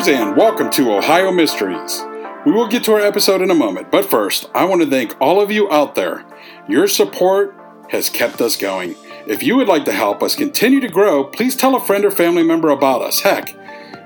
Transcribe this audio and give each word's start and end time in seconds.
listeners, 0.00 0.28
and 0.28 0.36
welcome 0.36 0.70
to 0.70 0.94
Ohio 0.94 1.30
Mysteries. 1.30 2.02
We 2.46 2.52
will 2.52 2.68
get 2.68 2.84
to 2.84 2.92
our 2.92 3.00
episode 3.00 3.42
in 3.42 3.50
a 3.50 3.54
moment, 3.54 3.90
but 3.90 4.08
first, 4.08 4.48
I 4.54 4.64
want 4.64 4.80
to 4.80 4.88
thank 4.88 5.14
all 5.20 5.42
of 5.42 5.50
you 5.50 5.70
out 5.70 5.94
there. 5.94 6.24
Your 6.68 6.88
support 6.88 7.54
has 7.90 8.08
kept 8.08 8.40
us 8.40 8.56
going. 8.56 8.96
If 9.26 9.42
you 9.42 9.56
would 9.56 9.68
like 9.68 9.84
to 9.84 9.92
help 9.92 10.22
us 10.22 10.34
continue 10.34 10.80
to 10.80 10.88
grow, 10.88 11.24
please 11.24 11.54
tell 11.54 11.76
a 11.76 11.84
friend 11.84 12.04
or 12.06 12.10
family 12.10 12.42
member 12.42 12.70
about 12.70 13.02
us. 13.02 13.20
Heck, 13.20 13.54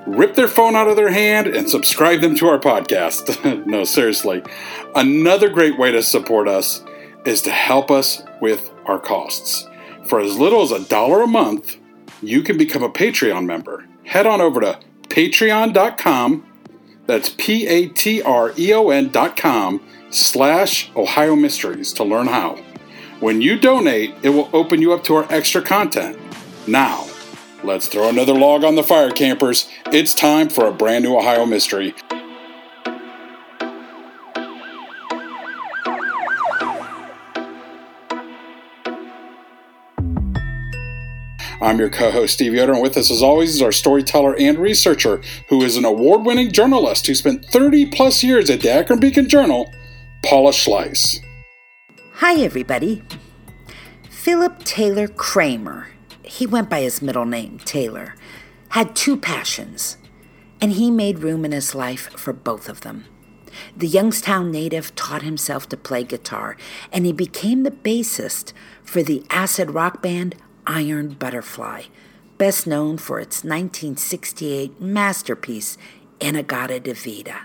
rip 0.05 0.35
their 0.35 0.49
phone 0.49 0.75
out 0.75 0.89
of 0.89 0.97
their 0.97 1.13
hand 1.13 1.47
and 1.47 1.71
subscribe 1.71 2.21
them 2.21 2.35
to 2.37 2.49
our 2.49 2.59
podcast. 2.59 3.67
no, 3.67 3.85
seriously. 3.85 4.43
Another 4.97 5.49
great 5.49 5.79
way 5.79 5.93
to 5.93 6.03
support 6.03 6.49
us 6.49 6.83
is 7.25 7.41
to 7.43 7.51
help 7.51 7.93
us 7.93 8.23
with 8.41 8.73
our 8.87 8.99
costs. 8.99 9.69
For 10.09 10.19
as 10.19 10.39
little 10.39 10.63
as 10.63 10.73
a 10.73 10.85
dollar 10.89 11.23
a 11.23 11.29
month, 11.29 11.77
you 12.21 12.43
can 12.43 12.59
become 12.59 12.83
a 12.83 12.91
Patreon 12.91 13.47
member. 13.47 13.87
Head 14.05 14.27
on 14.27 14.41
over 14.41 14.61
to 14.61 14.81
patreon.com. 15.15 16.45
That's 17.07 17.29
P 17.29 17.67
A 17.69 17.87
T 17.89 18.21
R 18.21 18.53
E 18.59 18.73
O 18.73 18.91
N 18.91 19.11
dot 19.11 19.37
com 19.37 19.81
slash 20.11 20.91
Ohio 20.97 21.37
Mysteries 21.37 21.93
to 21.95 22.05
learn 22.05 22.27
how. 22.27 22.57
When 23.21 23.41
you 23.41 23.59
donate, 23.59 24.15
it 24.23 24.31
will 24.31 24.51
open 24.53 24.83
you 24.83 24.93
up 24.93 25.05
to 25.05 25.15
our 25.15 25.33
extra 25.33 25.63
content. 25.63 26.19
Now, 26.67 27.07
let's 27.63 27.87
throw 27.87 28.09
another 28.09 28.35
log 28.35 28.65
on 28.65 28.75
the 28.75 28.83
fire, 28.83 29.11
campers. 29.11 29.69
It's 29.93 30.15
time 30.15 30.49
for 30.49 30.67
a 30.67 30.73
brand 30.73 31.05
new 31.05 31.17
Ohio 31.17 31.47
Mystery. 31.47 31.95
I'm 41.65 41.79
your 41.79 41.89
co 41.89 42.11
host, 42.11 42.35
Steve 42.35 42.53
Yoder, 42.53 42.75
and 42.75 42.83
with 42.83 42.99
us, 42.99 43.11
as 43.11 43.23
always, 43.23 43.55
is 43.55 43.63
our 43.63 43.73
storyteller 43.73 44.37
and 44.39 44.59
researcher, 44.59 45.23
who 45.49 45.63
is 45.63 45.79
an 45.79 45.87
award 45.87 46.27
winning 46.27 46.53
journalist 46.53 47.07
who 47.07 47.15
spent 47.15 47.47
30 47.47 47.87
plus 47.87 48.23
years 48.23 48.51
at 48.51 48.61
the 48.61 48.71
Akron 48.71 49.01
Beacon 49.01 49.31
Journal, 49.31 49.73
Paula 50.23 50.51
Schleis. 50.51 51.21
Hi, 52.17 52.35
everybody. 52.43 53.03
Philip 54.11 54.63
Taylor 54.65 55.09
Kramer, 55.09 55.89
he 56.23 56.47
went 56.47 56.69
by 56.69 56.83
his 56.83 57.01
middle 57.01 57.25
name, 57.25 57.59
Taylor, 57.65 58.15
had 58.69 58.95
two 58.95 59.17
passions, 59.17 59.97
and 60.61 60.73
he 60.73 60.91
made 60.91 61.21
room 61.21 61.47
in 61.47 61.53
his 61.53 61.75
life 61.75 62.11
for 62.11 62.35
both 62.35 62.69
of 62.69 62.83
them. 62.83 63.07
The 63.75 63.89
Youngstown 63.89 64.51
native 64.51 64.95
taught 64.97 65.23
himself 65.23 65.67
to 65.71 65.79
play 65.79 66.05
guitar, 66.05 66.59
and 66.93 67.07
he 67.07 67.13
became 67.13 67.63
the 67.63 67.71
bassist 67.71 68.53
for 68.83 69.03
the 69.03 69.25
acid 69.31 69.71
rock 69.71 70.03
band 70.03 70.35
Iron 70.67 71.11
Butterfly, 71.15 71.85
best 72.39 72.67
known 72.67 72.97
for 72.97 73.21
its 73.21 73.45
1968 73.45 74.81
masterpiece, 74.81 75.77
In-A-Gadda-Da-Vida. 76.21 77.43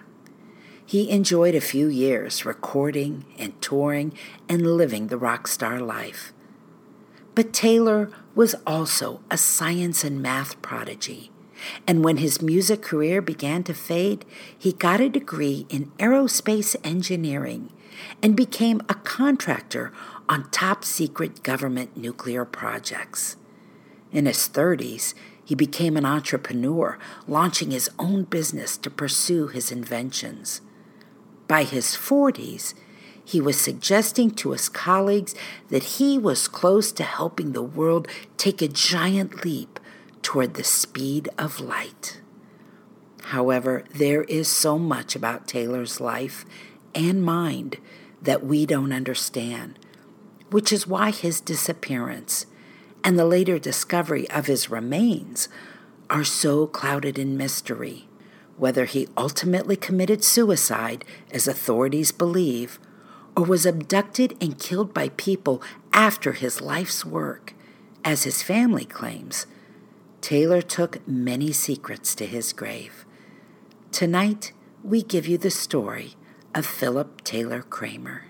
He 0.85 1.09
enjoyed 1.09 1.53
a 1.53 1.61
few 1.61 1.87
years 1.87 2.45
recording 2.45 3.25
and 3.37 3.61
touring 3.61 4.13
and 4.47 4.77
living 4.77 5.07
the 5.07 5.17
rock 5.17 5.47
star 5.47 5.79
life. 5.79 6.33
But 7.35 7.53
Taylor 7.53 8.09
was 8.33 8.55
also 8.65 9.21
a 9.29 9.37
science 9.37 10.03
and 10.03 10.21
math 10.21 10.61
prodigy. 10.61 11.31
And 11.85 12.03
when 12.03 12.17
his 12.17 12.41
music 12.41 12.81
career 12.81 13.21
began 13.21 13.63
to 13.65 13.73
fade, 13.73 14.25
he 14.57 14.71
got 14.71 15.01
a 15.01 15.09
degree 15.09 15.65
in 15.69 15.91
aerospace 15.99 16.75
engineering 16.83 17.71
and 18.23 18.35
became 18.35 18.81
a 18.89 18.95
contractor 18.95 19.91
on 20.29 20.49
top 20.51 20.85
secret 20.85 21.41
government 21.41 21.97
nuclear 21.97 22.45
projects. 22.45 23.35
In 24.11 24.27
his 24.27 24.47
30s, 24.47 25.15
he 25.43 25.55
became 25.55 25.97
an 25.97 26.05
entrepreneur, 26.05 26.99
launching 27.27 27.71
his 27.71 27.89
own 27.97 28.25
business 28.25 28.77
to 28.77 28.91
pursue 28.91 29.47
his 29.47 29.71
inventions. 29.71 30.61
By 31.47 31.63
his 31.63 31.87
40s, 31.95 32.75
he 33.25 33.41
was 33.41 33.59
suggesting 33.59 34.29
to 34.31 34.51
his 34.51 34.69
colleagues 34.69 35.33
that 35.69 35.83
he 35.83 36.19
was 36.19 36.47
close 36.47 36.91
to 36.91 37.03
helping 37.03 37.53
the 37.53 37.63
world 37.63 38.07
take 38.37 38.61
a 38.61 38.67
giant 38.67 39.43
leap 39.43 39.79
toward 40.21 40.53
the 40.53 40.63
speed 40.63 41.29
of 41.39 41.59
light. 41.59 42.21
However, 43.25 43.83
there 43.95 44.23
is 44.25 44.47
so 44.47 44.77
much 44.77 45.15
about 45.15 45.47
Taylor's 45.47 45.99
life 45.99 46.45
and 46.93 47.23
mind 47.23 47.77
that 48.21 48.45
we 48.45 48.67
don't 48.67 48.93
understand, 48.93 49.78
which 50.51 50.71
is 50.71 50.87
why 50.87 51.11
his 51.11 51.41
disappearance 51.41 52.45
and 53.03 53.17
the 53.17 53.25
later 53.25 53.59
discovery 53.59 54.29
of 54.29 54.47
his 54.47 54.69
remains 54.69 55.47
are 56.09 56.23
so 56.23 56.67
clouded 56.67 57.17
in 57.17 57.37
mystery. 57.37 58.07
Whether 58.57 58.85
he 58.85 59.07
ultimately 59.17 59.77
committed 59.77 60.23
suicide, 60.23 61.05
as 61.31 61.47
authorities 61.47 62.11
believe, 62.11 62.77
or 63.37 63.43
was 63.43 63.65
abducted 63.65 64.35
and 64.41 64.59
killed 64.59 64.93
by 64.93 65.09
people 65.09 65.61
after 65.93 66.33
his 66.33 66.59
life's 66.59 67.05
work, 67.05 67.53
as 68.03 68.23
his 68.23 68.43
family 68.43 68.85
claims, 68.85 69.45
Taylor 70.19 70.61
took 70.61 71.07
many 71.07 71.53
secrets 71.53 72.13
to 72.15 72.25
his 72.25 72.51
grave. 72.51 73.05
Tonight, 73.91 74.51
we 74.83 75.03
give 75.03 75.27
you 75.27 75.37
the 75.37 75.51
story 75.51 76.15
of 76.53 76.65
Philip 76.65 77.23
Taylor 77.23 77.61
Kramer. 77.61 78.28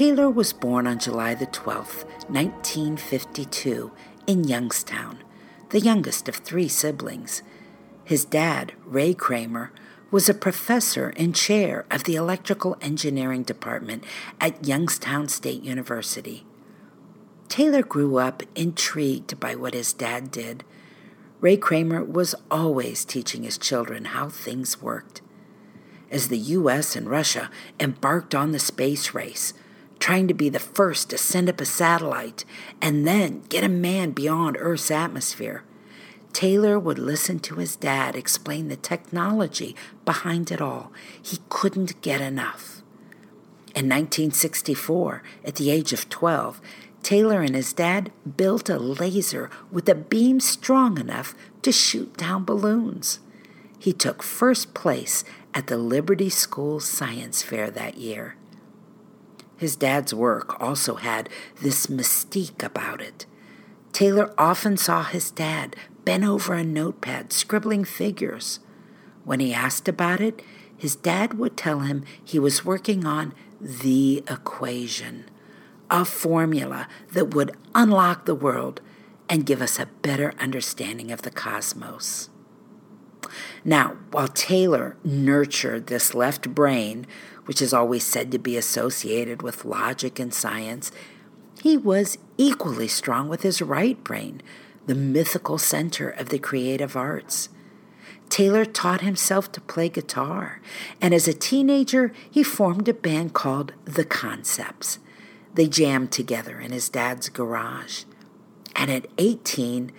Taylor 0.00 0.30
was 0.30 0.54
born 0.54 0.86
on 0.86 0.98
July 0.98 1.34
the 1.34 1.46
12th, 1.46 2.06
1952, 2.30 3.92
in 4.26 4.44
Youngstown, 4.44 5.18
the 5.68 5.80
youngest 5.80 6.26
of 6.26 6.36
three 6.36 6.68
siblings. 6.68 7.42
His 8.02 8.24
dad, 8.24 8.72
Ray 8.86 9.12
Kramer, 9.12 9.72
was 10.10 10.26
a 10.26 10.32
professor 10.32 11.12
and 11.18 11.36
chair 11.36 11.84
of 11.90 12.04
the 12.04 12.14
electrical 12.14 12.78
engineering 12.80 13.42
department 13.42 14.02
at 14.40 14.66
Youngstown 14.66 15.28
State 15.28 15.62
University. 15.62 16.46
Taylor 17.50 17.82
grew 17.82 18.16
up 18.16 18.42
intrigued 18.54 19.38
by 19.38 19.54
what 19.54 19.74
his 19.74 19.92
dad 19.92 20.30
did. 20.30 20.64
Ray 21.42 21.58
Kramer 21.58 22.02
was 22.02 22.34
always 22.50 23.04
teaching 23.04 23.42
his 23.42 23.58
children 23.58 24.06
how 24.06 24.30
things 24.30 24.80
worked. 24.80 25.20
As 26.10 26.28
the 26.28 26.38
U.S. 26.38 26.96
and 26.96 27.06
Russia 27.06 27.50
embarked 27.78 28.34
on 28.34 28.52
the 28.52 28.58
space 28.58 29.12
race, 29.12 29.52
trying 30.00 30.26
to 30.26 30.34
be 30.34 30.48
the 30.48 30.58
first 30.58 31.10
to 31.10 31.18
send 31.18 31.48
up 31.48 31.60
a 31.60 31.64
satellite 31.64 32.44
and 32.82 33.06
then 33.06 33.42
get 33.48 33.62
a 33.62 33.68
man 33.68 34.10
beyond 34.10 34.56
Earth's 34.58 34.90
atmosphere, 34.90 35.62
Taylor 36.32 36.78
would 36.78 36.98
listen 36.98 37.38
to 37.40 37.56
his 37.56 37.76
dad 37.76 38.16
explain 38.16 38.68
the 38.68 38.76
technology 38.76 39.76
behind 40.04 40.50
it 40.50 40.60
all. 40.60 40.90
He 41.20 41.38
couldn't 41.48 42.00
get 42.02 42.20
enough. 42.20 42.82
In 43.74 43.88
1964, 43.88 45.22
at 45.44 45.56
the 45.56 45.70
age 45.70 45.92
of 45.92 46.08
12, 46.08 46.60
Taylor 47.02 47.40
and 47.40 47.54
his 47.54 47.72
dad 47.72 48.10
built 48.36 48.68
a 48.68 48.78
laser 48.78 49.50
with 49.70 49.88
a 49.88 49.94
beam 49.94 50.40
strong 50.40 50.98
enough 50.98 51.34
to 51.62 51.72
shoot 51.72 52.16
down 52.16 52.44
balloons. 52.44 53.20
He 53.78 53.92
took 53.92 54.22
first 54.22 54.74
place 54.74 55.24
at 55.54 55.68
the 55.68 55.78
Liberty 55.78 56.28
School 56.28 56.80
Science 56.80 57.42
Fair 57.42 57.70
that 57.70 57.96
year. 57.96 58.36
His 59.60 59.76
dad's 59.76 60.14
work 60.14 60.58
also 60.58 60.94
had 60.94 61.28
this 61.60 61.88
mystique 61.88 62.62
about 62.62 63.02
it. 63.02 63.26
Taylor 63.92 64.32
often 64.38 64.78
saw 64.78 65.02
his 65.02 65.30
dad 65.30 65.76
bent 66.06 66.24
over 66.24 66.54
a 66.54 66.64
notepad 66.64 67.30
scribbling 67.30 67.84
figures. 67.84 68.60
When 69.22 69.38
he 69.38 69.52
asked 69.52 69.86
about 69.86 70.22
it, 70.22 70.40
his 70.74 70.96
dad 70.96 71.34
would 71.34 71.58
tell 71.58 71.80
him 71.80 72.06
he 72.24 72.38
was 72.38 72.64
working 72.64 73.04
on 73.04 73.34
the 73.60 74.24
equation, 74.30 75.26
a 75.90 76.06
formula 76.06 76.88
that 77.12 77.34
would 77.34 77.54
unlock 77.74 78.24
the 78.24 78.34
world 78.34 78.80
and 79.28 79.44
give 79.44 79.60
us 79.60 79.78
a 79.78 79.90
better 80.00 80.32
understanding 80.38 81.12
of 81.12 81.20
the 81.20 81.30
cosmos. 81.30 82.30
Now, 83.62 83.98
while 84.10 84.28
Taylor 84.28 84.96
nurtured 85.04 85.88
this 85.88 86.14
left 86.14 86.54
brain, 86.54 87.06
which 87.46 87.62
is 87.62 87.72
always 87.72 88.04
said 88.04 88.30
to 88.32 88.38
be 88.38 88.56
associated 88.56 89.42
with 89.42 89.64
logic 89.64 90.18
and 90.18 90.32
science, 90.32 90.90
he 91.62 91.76
was 91.76 92.18
equally 92.38 92.88
strong 92.88 93.28
with 93.28 93.42
his 93.42 93.60
right 93.60 94.02
brain, 94.02 94.40
the 94.86 94.94
mythical 94.94 95.58
center 95.58 96.08
of 96.08 96.30
the 96.30 96.38
creative 96.38 96.96
arts. 96.96 97.48
Taylor 98.30 98.64
taught 98.64 99.00
himself 99.00 99.50
to 99.52 99.60
play 99.60 99.88
guitar, 99.88 100.60
and 101.00 101.12
as 101.12 101.26
a 101.26 101.34
teenager, 101.34 102.12
he 102.30 102.42
formed 102.42 102.88
a 102.88 102.94
band 102.94 103.34
called 103.34 103.72
The 103.84 104.04
Concepts. 104.04 105.00
They 105.52 105.66
jammed 105.66 106.12
together 106.12 106.60
in 106.60 106.70
his 106.70 106.88
dad's 106.88 107.28
garage. 107.28 108.04
And 108.76 108.90
at 108.90 109.08
18, 109.18 109.90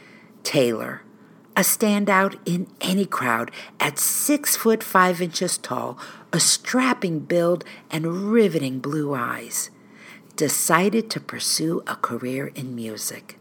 Taylor, 0.44 1.02
a 1.56 1.62
standout 1.62 2.40
in 2.46 2.68
any 2.80 3.06
crowd 3.06 3.52
at 3.80 4.00
six 4.00 4.56
foot 4.56 4.82
five 4.82 5.22
inches 5.22 5.58
tall, 5.58 6.00
a 6.34 6.40
strapping 6.40 7.20
build, 7.20 7.64
and 7.90 8.32
riveting 8.32 8.80
blue 8.80 9.14
eyes, 9.14 9.70
decided 10.36 11.10
to 11.10 11.20
pursue 11.20 11.84
a 11.86 11.96
career 11.96 12.52
in 12.56 12.76
music. 12.76 13.38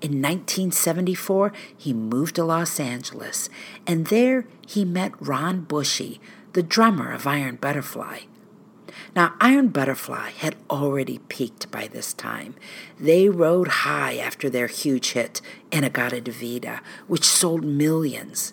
In 0.00 0.20
1974, 0.20 1.52
he 1.76 1.94
moved 1.94 2.34
to 2.34 2.44
Los 2.44 2.78
Angeles, 2.78 3.48
and 3.86 4.08
there 4.08 4.46
he 4.66 4.84
met 4.84 5.12
Ron 5.18 5.62
Bushy, 5.62 6.20
the 6.52 6.62
drummer 6.62 7.10
of 7.12 7.26
Iron 7.26 7.56
Butterfly. 7.56 8.20
Now, 9.16 9.34
Iron 9.40 9.68
Butterfly 9.68 10.30
had 10.30 10.56
already 10.68 11.18
peaked 11.28 11.70
by 11.70 11.88
this 11.88 12.12
time. 12.12 12.54
They 13.00 13.28
rode 13.28 13.68
high 13.68 14.16
after 14.18 14.50
their 14.50 14.66
huge 14.66 15.12
hit, 15.12 15.40
In-A-Gadda-Da-Vida, 15.70 16.80
which 17.06 17.24
sold 17.24 17.64
millions. 17.64 18.52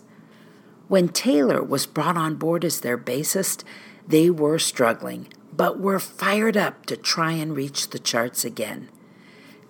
When 0.91 1.07
Taylor 1.07 1.63
was 1.63 1.85
brought 1.85 2.17
on 2.17 2.35
board 2.35 2.65
as 2.65 2.81
their 2.81 2.97
bassist, 2.97 3.63
they 4.05 4.29
were 4.29 4.59
struggling, 4.59 5.29
but 5.55 5.79
were 5.79 5.99
fired 5.99 6.57
up 6.57 6.85
to 6.87 6.97
try 6.97 7.31
and 7.31 7.55
reach 7.55 7.91
the 7.91 7.97
charts 7.97 8.43
again. 8.43 8.89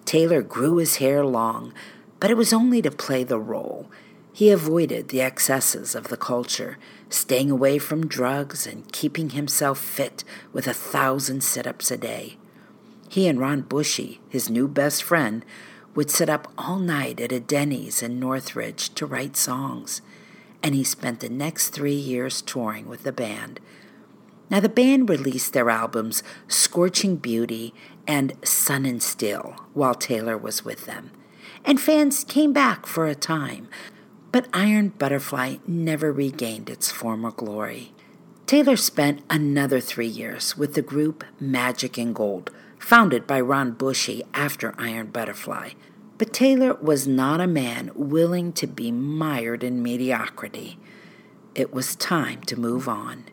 Taylor 0.03 0.41
grew 0.41 0.77
his 0.77 0.95
hair 0.95 1.23
long, 1.23 1.75
but 2.19 2.31
it 2.31 2.38
was 2.38 2.51
only 2.51 2.81
to 2.81 2.89
play 2.89 3.23
the 3.23 3.38
role. 3.38 3.88
He 4.33 4.50
avoided 4.50 5.09
the 5.09 5.21
excesses 5.21 5.94
of 5.94 6.07
the 6.07 6.18
culture, 6.18 6.79
staying 7.07 7.51
away 7.51 7.77
from 7.77 8.07
drugs 8.07 8.65
and 8.65 8.91
keeping 8.91 9.29
himself 9.29 9.77
fit 9.77 10.23
with 10.51 10.65
a 10.65 10.73
thousand 10.73 11.44
sit 11.44 11.68
ups 11.68 11.91
a 11.91 11.97
day. 11.97 12.38
He 13.09 13.27
and 13.27 13.39
Ron 13.39 13.62
Bushy, 13.62 14.21
his 14.27 14.50
new 14.50 14.68
best 14.68 15.03
friend, 15.03 15.45
would 15.94 16.09
sit 16.09 16.29
up 16.29 16.51
all 16.57 16.79
night 16.79 17.19
at 17.19 17.31
a 17.31 17.39
Denny's 17.39 18.01
in 18.01 18.19
Northridge 18.19 18.89
to 18.95 19.06
write 19.06 19.38
songs, 19.38 20.01
and 20.63 20.75
he 20.75 20.84
spent 20.84 21.19
the 21.19 21.30
next 21.30 21.69
three 21.69 21.96
years 21.96 22.42
touring 22.42 22.88
with 22.88 23.04
the 23.04 23.12
band. 23.12 23.60
Now, 24.50 24.60
the 24.60 24.69
band 24.69 25.10
released 25.10 25.54
their 25.54 25.69
albums 25.69 26.24
Scorching 26.48 27.16
Beauty 27.16 27.74
and 28.06 28.34
Sun 28.44 28.86
and 28.86 29.02
Steel 29.02 29.56
while 29.74 29.96
Taylor 29.96 30.38
was 30.38 30.66
with 30.66 30.86
them, 30.86 31.12
and 31.63 31.80
fans 31.80 32.24
came 32.25 32.52
back 32.52 32.86
for 32.86 33.08
a 33.08 33.16
time, 33.16 33.69
but 34.31 34.48
Iron 34.54 34.90
Butterfly 34.90 35.58
never 35.66 36.12
regained 36.12 36.69
its 36.69 36.92
former 36.92 37.31
glory. 37.31 37.94
Taylor 38.46 38.75
spent 38.75 39.22
another 39.30 39.80
three 39.80 40.07
years 40.07 40.57
with 40.57 40.74
the 40.74 40.81
group 40.81 41.24
Magic 41.40 41.98
and 41.98 42.14
Gold, 42.14 42.52
founded 42.78 43.25
by 43.25 43.40
Ron 43.40 43.72
Bushy 43.72 44.24
after 44.34 44.75
Iron 44.78 45.07
Butterfly. 45.07 45.69
But 46.21 46.33
Taylor 46.33 46.75
was 46.75 47.07
not 47.07 47.41
a 47.41 47.47
man 47.47 47.89
willing 47.95 48.53
to 48.53 48.68
be 48.68 48.91
mired 48.91 49.63
in 49.63 49.81
mediocrity. 49.81 50.77
It 51.56 51.73
was 51.73 51.95
time 51.95 52.41
to 52.44 52.59
move 52.59 52.88
on. 52.88 53.25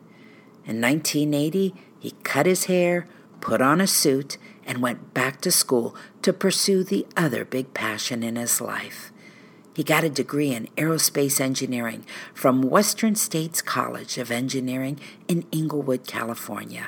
In 0.65 0.81
1980, 0.81 1.75
he 1.99 2.15
cut 2.23 2.47
his 2.47 2.65
hair, 2.65 3.07
put 3.41 3.61
on 3.61 3.79
a 3.79 3.85
suit, 3.85 4.39
and 4.65 4.81
went 4.81 5.13
back 5.13 5.39
to 5.41 5.51
school 5.51 5.95
to 6.23 6.33
pursue 6.33 6.83
the 6.83 7.05
other 7.15 7.45
big 7.45 7.75
passion 7.75 8.23
in 8.23 8.37
his 8.37 8.59
life 8.59 9.11
he 9.75 9.83
got 9.83 10.03
a 10.03 10.09
degree 10.09 10.51
in 10.51 10.67
aerospace 10.75 11.39
engineering 11.39 12.05
from 12.33 12.63
Western 12.63 13.15
States 13.15 13.61
College 13.61 14.17
of 14.17 14.31
Engineering 14.31 14.99
in 15.27 15.45
Inglewood, 15.51 16.05
California. 16.05 16.87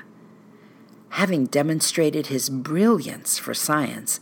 Having 1.09 1.45
demonstrated 1.45 2.27
his 2.27 2.49
brilliance 2.49 3.37
for 3.37 3.53
science, 3.53 4.19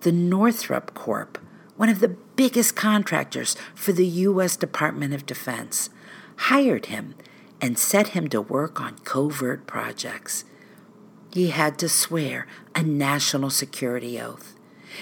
the 0.00 0.12
Northrop 0.12 0.94
Corp, 0.94 1.38
one 1.76 1.88
of 1.88 2.00
the 2.00 2.16
biggest 2.36 2.76
contractors 2.76 3.56
for 3.74 3.92
the 3.92 4.06
U.S. 4.06 4.56
Department 4.56 5.12
of 5.12 5.26
Defense, 5.26 5.90
hired 6.36 6.86
him 6.86 7.14
and 7.60 7.78
set 7.78 8.08
him 8.08 8.28
to 8.28 8.40
work 8.40 8.80
on 8.80 8.98
covert 9.00 9.66
projects. 9.66 10.44
He 11.32 11.50
had 11.50 11.78
to 11.78 11.88
swear 11.88 12.46
a 12.74 12.82
national 12.82 13.50
security 13.50 14.20
oath. 14.20 14.54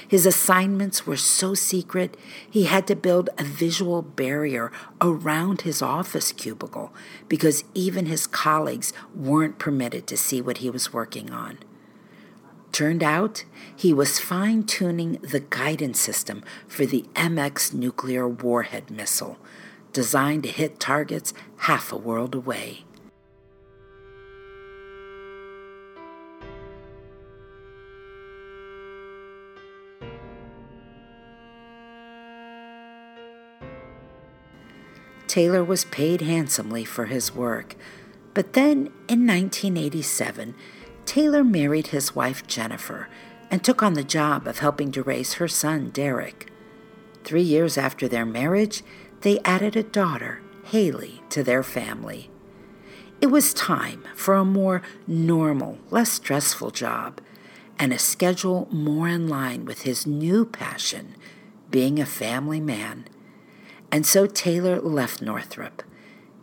His 0.09 0.27
assignments 0.27 1.07
were 1.07 1.17
so 1.17 1.55
secret, 1.55 2.17
he 2.51 2.65
had 2.65 2.87
to 2.89 2.97
build 2.97 3.31
a 3.39 3.45
visual 3.45 4.03
barrier 4.03 4.73
around 5.01 5.63
his 5.63 5.81
office 5.81 6.33
cubicle 6.33 6.93
because 7.29 7.65
even 7.75 8.07
his 8.07 8.27
colleagues 8.27 8.93
weren't 9.15 9.59
permitted 9.59 10.07
to 10.09 10.17
see 10.17 10.41
what 10.41 10.59
he 10.59 10.71
was 10.71 10.93
working 10.93 11.31
on. 11.31 11.59
Turned 12.77 13.03
out, 13.03 13.47
he 13.75 13.95
was 13.95 14.19
fine 14.19 14.65
tuning 14.65 15.13
the 15.23 15.41
guidance 15.41 15.99
system 15.99 16.45
for 16.69 16.85
the 16.85 17.07
MX 17.15 17.73
nuclear 17.73 18.29
warhead 18.29 18.91
missile, 18.91 19.39
designed 19.95 20.43
to 20.43 20.51
hit 20.51 20.79
targets 20.79 21.33
half 21.57 21.91
a 21.91 21.97
world 21.97 22.35
away. 22.35 22.85
Taylor 35.27 35.65
was 35.65 35.87
paid 35.87 36.21
handsomely 36.21 36.85
for 36.85 37.07
his 37.07 37.35
work. 37.35 37.75
But 38.35 38.53
then, 38.53 38.93
in 39.09 39.27
1987, 39.27 40.55
Taylor 41.07 41.45
married 41.45 41.89
his 41.89 42.15
wife 42.15 42.47
Jennifer 42.47 43.09
and 43.51 43.65
took 43.65 43.83
on 43.83 43.95
the 43.95 44.05
job 44.05 44.47
of 44.47 44.59
helping 44.59 44.93
to 44.93 45.03
raise 45.03 45.35
her 45.35 45.49
son 45.49 45.91
Derek. 45.91 46.51
Three 47.25 47.43
years 47.43 47.79
after 47.79 48.09
their 48.09 48.27
marriage, 48.27 48.83
they 49.23 49.39
added 49.41 49.77
a 49.77 49.83
daughter, 49.83 50.43
Haley, 50.65 51.23
to 51.31 51.43
their 51.43 51.63
family. 51.63 52.29
It 53.21 53.29
was 53.29 53.55
time 53.55 54.05
for 54.15 54.35
a 54.35 54.45
more 54.45 54.83
normal, 55.07 55.79
less 55.91 56.13
stressful 56.13 56.73
job 56.73 57.21
and 57.79 57.93
a 57.93 57.99
schedule 57.99 58.69
more 58.71 59.09
in 59.09 59.29
line 59.29 59.65
with 59.65 59.83
his 59.83 60.07
new 60.07 60.45
passion, 60.45 61.15
being 61.71 61.99
a 61.99 62.07
family 62.07 62.61
man. 62.61 63.07
And 63.91 64.05
so 64.05 64.27
Taylor 64.27 64.81
left 64.81 65.23
Northrop. 65.23 65.83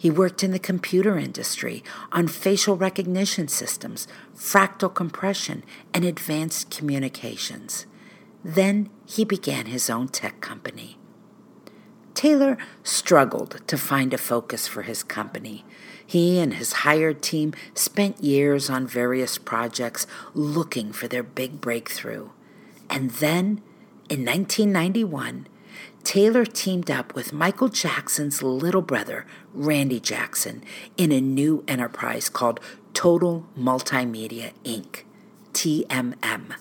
He 0.04 0.12
worked 0.12 0.44
in 0.44 0.52
the 0.52 0.60
computer 0.60 1.18
industry 1.18 1.82
on 2.12 2.28
facial 2.28 2.76
recognition 2.76 3.48
systems, 3.48 4.06
fractal 4.36 4.94
compression, 4.94 5.64
and 5.94 6.04
advanced 6.04 6.70
communications. 6.70 7.86
Then 8.44 8.90
he 9.06 9.24
began 9.24 9.68
his 9.68 9.90
own 9.90 10.10
tech 10.10 10.42
company. 10.42 10.98
Taylor 12.14 12.58
struggled 12.84 13.62
to 13.66 13.78
find 13.78 14.14
a 14.14 14.18
focus 14.18 14.68
for 14.68 14.82
his 14.82 15.04
company. 15.04 15.64
He 16.06 16.38
and 16.38 16.56
his 16.56 16.84
hired 16.84 17.22
team 17.22 17.54
spent 17.74 18.22
years 18.22 18.70
on 18.70 18.86
various 18.86 19.38
projects 19.38 20.06
looking 20.34 20.92
for 20.92 21.08
their 21.08 21.24
big 21.24 21.62
breakthrough. 21.62 22.28
And 22.90 23.10
then, 23.10 23.62
in 24.10 24.26
1991, 24.26 25.48
Taylor 26.04 26.46
teamed 26.46 26.92
up 26.92 27.16
with 27.16 27.32
Michael 27.32 27.70
Jackson's 27.70 28.44
little 28.44 28.82
brother, 28.82 29.26
Randy 29.54 30.02
Jackson, 30.02 30.62
in 30.98 31.12
a 31.14 31.22
new 31.22 31.64
enterprise 31.68 32.28
called 32.28 32.60
Total 32.94 33.46
Multimedia 33.58 34.52
Inc., 34.66 35.04
TMM. 35.54 36.56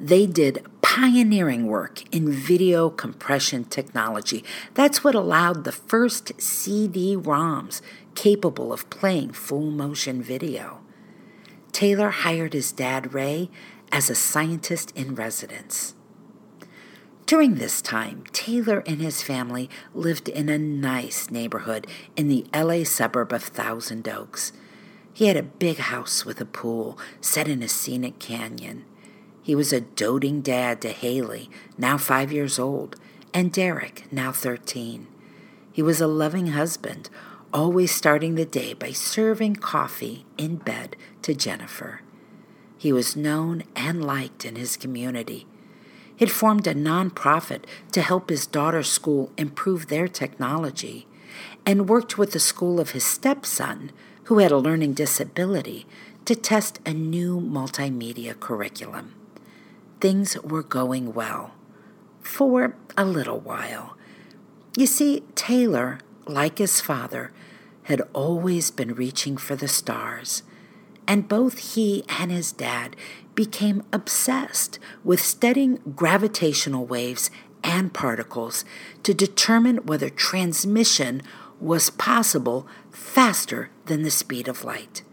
They 0.00 0.26
did 0.26 0.64
pioneering 0.80 1.66
work 1.66 2.02
in 2.14 2.32
video 2.32 2.88
compression 2.88 3.64
technology. 3.64 4.42
That's 4.72 5.04
what 5.04 5.14
allowed 5.14 5.64
the 5.64 5.72
first 5.72 6.40
CD 6.40 7.14
ROMs 7.14 7.82
capable 8.14 8.72
of 8.72 8.88
playing 8.88 9.32
full 9.32 9.70
motion 9.70 10.22
video. 10.22 10.80
Taylor 11.72 12.08
hired 12.08 12.54
his 12.54 12.72
dad, 12.72 13.12
Ray, 13.12 13.50
as 13.92 14.08
a 14.08 14.14
scientist 14.14 14.92
in 14.96 15.14
residence. 15.14 15.94
During 17.28 17.56
this 17.56 17.82
time, 17.82 18.24
Taylor 18.32 18.82
and 18.86 19.02
his 19.02 19.22
family 19.22 19.68
lived 19.92 20.30
in 20.30 20.48
a 20.48 20.56
nice 20.56 21.30
neighborhood 21.30 21.86
in 22.16 22.28
the 22.28 22.46
LA 22.54 22.84
suburb 22.84 23.34
of 23.34 23.42
Thousand 23.42 24.08
Oaks. 24.08 24.50
He 25.12 25.26
had 25.26 25.36
a 25.36 25.42
big 25.42 25.76
house 25.76 26.24
with 26.24 26.40
a 26.40 26.46
pool 26.46 26.98
set 27.20 27.46
in 27.46 27.62
a 27.62 27.68
scenic 27.68 28.18
canyon. 28.18 28.86
He 29.42 29.54
was 29.54 29.74
a 29.74 29.82
doting 29.82 30.40
dad 30.40 30.80
to 30.80 30.88
Haley, 30.88 31.50
now 31.76 31.98
five 31.98 32.32
years 32.32 32.58
old, 32.58 32.96
and 33.34 33.52
Derek, 33.52 34.10
now 34.10 34.32
13. 34.32 35.06
He 35.70 35.82
was 35.82 36.00
a 36.00 36.06
loving 36.06 36.46
husband, 36.46 37.10
always 37.52 37.94
starting 37.94 38.36
the 38.36 38.46
day 38.46 38.72
by 38.72 38.92
serving 38.92 39.56
coffee 39.56 40.24
in 40.38 40.56
bed 40.56 40.96
to 41.20 41.34
Jennifer. 41.34 42.00
He 42.78 42.90
was 42.90 43.16
known 43.16 43.64
and 43.76 44.02
liked 44.02 44.46
in 44.46 44.56
his 44.56 44.78
community. 44.78 45.46
He'd 46.18 46.32
formed 46.32 46.66
a 46.66 46.74
nonprofit 46.74 47.62
to 47.92 48.02
help 48.02 48.28
his 48.28 48.44
daughter's 48.44 48.90
school 48.90 49.30
improve 49.38 49.86
their 49.86 50.08
technology 50.08 51.06
and 51.64 51.88
worked 51.88 52.18
with 52.18 52.32
the 52.32 52.40
school 52.40 52.80
of 52.80 52.90
his 52.90 53.04
stepson, 53.04 53.92
who 54.24 54.38
had 54.38 54.50
a 54.50 54.58
learning 54.58 54.94
disability, 54.94 55.86
to 56.24 56.34
test 56.34 56.80
a 56.84 56.92
new 56.92 57.40
multimedia 57.40 58.38
curriculum. 58.38 59.14
Things 60.00 60.36
were 60.42 60.64
going 60.64 61.14
well 61.14 61.52
for 62.20 62.74
a 62.96 63.04
little 63.04 63.38
while. 63.38 63.96
You 64.76 64.86
see, 64.86 65.22
Taylor, 65.36 66.00
like 66.26 66.58
his 66.58 66.80
father, 66.80 67.30
had 67.84 68.02
always 68.12 68.72
been 68.72 68.92
reaching 68.92 69.36
for 69.36 69.54
the 69.54 69.68
stars, 69.68 70.42
and 71.06 71.28
both 71.28 71.74
he 71.74 72.02
and 72.08 72.32
his 72.32 72.50
dad 72.50 72.96
became 73.38 73.84
obsessed 73.92 74.80
with 75.04 75.20
studying 75.20 75.78
gravitational 75.94 76.84
waves 76.84 77.30
and 77.62 77.94
particles 77.94 78.64
to 79.04 79.14
determine 79.14 79.76
whether 79.86 80.10
transmission 80.10 81.22
was 81.60 81.88
possible 81.88 82.66
faster 82.90 83.70
than 83.86 84.02
the 84.02 84.10
speed 84.10 84.48
of 84.48 84.64
light. 84.64 85.04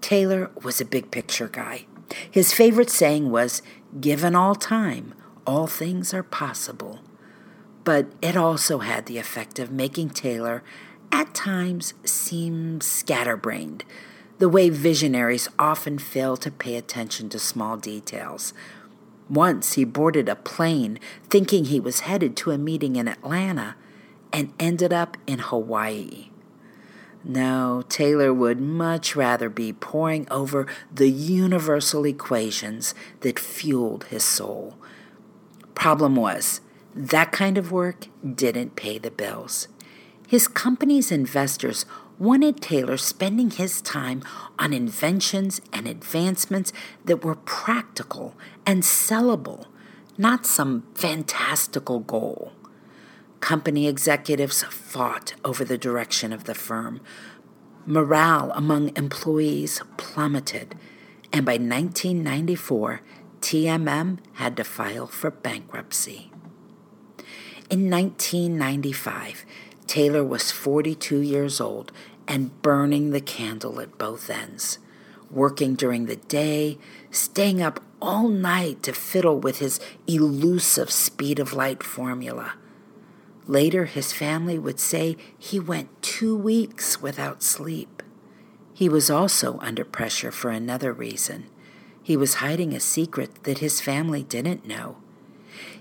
Taylor 0.00 0.50
was 0.64 0.80
a 0.80 0.84
big 0.84 1.12
picture 1.12 1.46
guy. 1.46 1.86
His 2.28 2.52
favorite 2.52 2.90
saying 2.90 3.30
was, 3.30 3.62
Given 4.00 4.34
all 4.34 4.56
time, 4.56 5.14
all 5.46 5.68
things 5.68 6.12
are 6.12 6.24
possible. 6.24 6.98
But 7.84 8.06
it 8.20 8.36
also 8.36 8.80
had 8.80 9.06
the 9.06 9.18
effect 9.18 9.60
of 9.60 9.70
making 9.70 10.10
Taylor, 10.10 10.64
at 11.12 11.34
times, 11.34 11.94
seem 12.04 12.80
scatterbrained, 12.80 13.84
the 14.38 14.48
way 14.48 14.70
visionaries 14.70 15.48
often 15.58 15.98
fail 15.98 16.36
to 16.36 16.50
pay 16.50 16.76
attention 16.76 17.28
to 17.28 17.38
small 17.38 17.76
details. 17.76 18.52
Once 19.28 19.74
he 19.74 19.84
boarded 19.84 20.28
a 20.28 20.36
plane 20.36 20.98
thinking 21.28 21.66
he 21.66 21.80
was 21.80 22.00
headed 22.00 22.36
to 22.36 22.50
a 22.50 22.58
meeting 22.58 22.96
in 22.96 23.08
Atlanta 23.08 23.76
and 24.32 24.52
ended 24.58 24.92
up 24.92 25.16
in 25.26 25.38
Hawaii. 25.38 26.30
No, 27.24 27.82
Taylor 27.88 28.32
would 28.32 28.60
much 28.60 29.16
rather 29.16 29.50
be 29.50 29.72
poring 29.72 30.26
over 30.30 30.66
the 30.92 31.10
universal 31.10 32.06
equations 32.06 32.94
that 33.20 33.38
fueled 33.38 34.04
his 34.04 34.24
soul. 34.24 34.76
Problem 35.74 36.14
was, 36.16 36.60
that 36.94 37.32
kind 37.32 37.58
of 37.58 37.70
work 37.70 38.06
didn't 38.34 38.76
pay 38.76 38.98
the 38.98 39.10
bills. 39.10 39.68
His 40.26 40.48
company's 40.48 41.12
investors 41.12 41.84
wanted 42.18 42.60
Taylor 42.60 42.96
spending 42.96 43.50
his 43.50 43.80
time 43.80 44.22
on 44.58 44.72
inventions 44.72 45.60
and 45.72 45.86
advancements 45.86 46.72
that 47.04 47.24
were 47.24 47.36
practical 47.36 48.34
and 48.66 48.82
sellable, 48.82 49.66
not 50.16 50.44
some 50.44 50.84
fantastical 50.94 52.00
goal. 52.00 52.52
Company 53.40 53.86
executives 53.86 54.64
fought 54.64 55.34
over 55.44 55.64
the 55.64 55.78
direction 55.78 56.32
of 56.32 56.44
the 56.44 56.54
firm. 56.54 57.00
Morale 57.86 58.50
among 58.54 58.94
employees 58.96 59.80
plummeted, 59.96 60.74
and 61.32 61.46
by 61.46 61.52
1994, 61.52 63.00
TMM 63.40 64.18
had 64.34 64.56
to 64.56 64.64
file 64.64 65.06
for 65.06 65.30
bankruptcy. 65.30 66.32
In 67.70 67.88
1995, 67.90 69.44
Taylor 69.88 70.22
was 70.22 70.52
42 70.52 71.18
years 71.18 71.60
old 71.60 71.90
and 72.28 72.62
burning 72.62 73.10
the 73.10 73.20
candle 73.20 73.80
at 73.80 73.98
both 73.98 74.30
ends, 74.30 74.78
working 75.30 75.74
during 75.74 76.06
the 76.06 76.16
day, 76.16 76.78
staying 77.10 77.60
up 77.60 77.82
all 78.00 78.28
night 78.28 78.84
to 78.84 78.92
fiddle 78.92 79.40
with 79.40 79.58
his 79.58 79.80
elusive 80.06 80.92
speed 80.92 81.40
of 81.40 81.52
light 81.52 81.82
formula 81.82 82.54
Later, 83.48 83.86
his 83.86 84.12
family 84.12 84.58
would 84.58 84.78
say 84.78 85.16
he 85.38 85.58
went 85.58 86.02
two 86.02 86.36
weeks 86.36 87.00
without 87.00 87.42
sleep. 87.42 88.02
He 88.74 88.90
was 88.90 89.10
also 89.10 89.58
under 89.60 89.86
pressure 89.86 90.30
for 90.30 90.50
another 90.50 90.92
reason. 90.92 91.46
He 92.02 92.14
was 92.14 92.34
hiding 92.34 92.74
a 92.74 92.80
secret 92.80 93.44
that 93.44 93.58
his 93.58 93.80
family 93.80 94.22
didn't 94.22 94.68
know. 94.68 94.98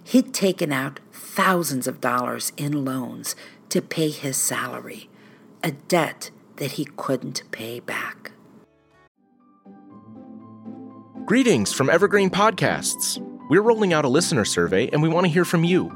He'd 0.02 0.34
taken 0.34 0.72
out 0.72 1.02
thousands 1.12 1.88
of 1.88 2.00
dollars 2.00 2.54
in 2.56 2.86
loans 2.86 3.36
to 3.70 3.82
pay 3.82 4.10
his 4.10 4.38
salary, 4.38 5.10
a 5.64 5.72
debt 5.72 6.32
that 6.58 6.74
he 6.74 6.86
couldn't 6.98 7.44
pay 7.52 7.80
back. 7.80 8.32
Greetings 11.26 11.74
from 11.74 11.90
Evergreen 11.90 12.30
Podcasts. 12.30 13.22
We're 13.50 13.62
rolling 13.62 13.94
out 13.94 14.06
a 14.06 14.10
listener 14.10 14.46
survey 14.46 14.90
and 14.90 15.02
we 15.02 15.10
want 15.10 15.26
to 15.26 15.32
hear 15.32 15.46
from 15.46 15.64
you. 15.64 15.92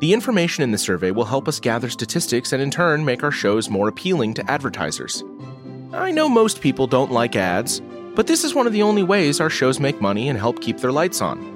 The 0.00 0.12
information 0.12 0.62
in 0.62 0.70
the 0.70 0.78
survey 0.78 1.10
will 1.10 1.24
help 1.24 1.48
us 1.48 1.58
gather 1.58 1.88
statistics 1.88 2.52
and 2.52 2.62
in 2.62 2.70
turn 2.70 3.04
make 3.04 3.22
our 3.22 3.30
shows 3.30 3.70
more 3.70 3.88
appealing 3.88 4.34
to 4.34 4.50
advertisers. 4.50 5.24
I 5.94 6.10
know 6.10 6.28
most 6.28 6.60
people 6.60 6.86
don't 6.86 7.10
like 7.10 7.36
ads, 7.36 7.80
but 8.14 8.26
this 8.26 8.44
is 8.44 8.54
one 8.54 8.66
of 8.66 8.74
the 8.74 8.82
only 8.82 9.02
ways 9.02 9.40
our 9.40 9.48
shows 9.48 9.80
make 9.80 10.00
money 10.00 10.28
and 10.28 10.38
help 10.38 10.60
keep 10.60 10.78
their 10.78 10.92
lights 10.92 11.22
on. 11.22 11.55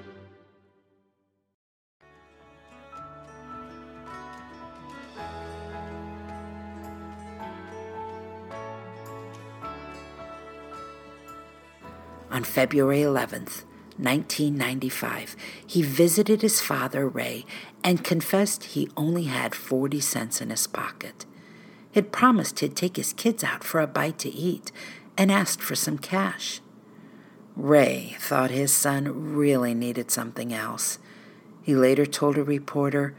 On 12.41 12.45
February 12.45 13.01
11th, 13.01 13.65
1995, 13.99 15.35
he 15.67 15.83
visited 15.83 16.41
his 16.41 16.59
father, 16.59 17.07
Ray, 17.07 17.45
and 17.83 18.03
confessed 18.03 18.63
he 18.63 18.89
only 18.97 19.25
had 19.25 19.53
40 19.53 19.99
cents 19.99 20.41
in 20.41 20.49
his 20.49 20.65
pocket 20.65 21.27
He 21.91 21.99
had 21.99 22.11
promised 22.11 22.59
he'd 22.59 22.75
take 22.75 22.95
his 22.95 23.13
kids 23.13 23.43
out 23.43 23.63
for 23.63 23.79
a 23.79 23.85
bite 23.85 24.17
to 24.17 24.29
eat 24.31 24.71
and 25.15 25.31
asked 25.31 25.61
for 25.61 25.75
some 25.75 25.99
cash. 25.99 26.61
Ray 27.55 28.15
thought 28.19 28.49
his 28.49 28.73
son 28.73 29.35
really 29.35 29.75
needed 29.75 30.09
something 30.09 30.51
else. 30.51 30.97
He 31.61 31.75
later 31.75 32.07
told 32.07 32.39
a 32.39 32.43
reporter 32.43 33.13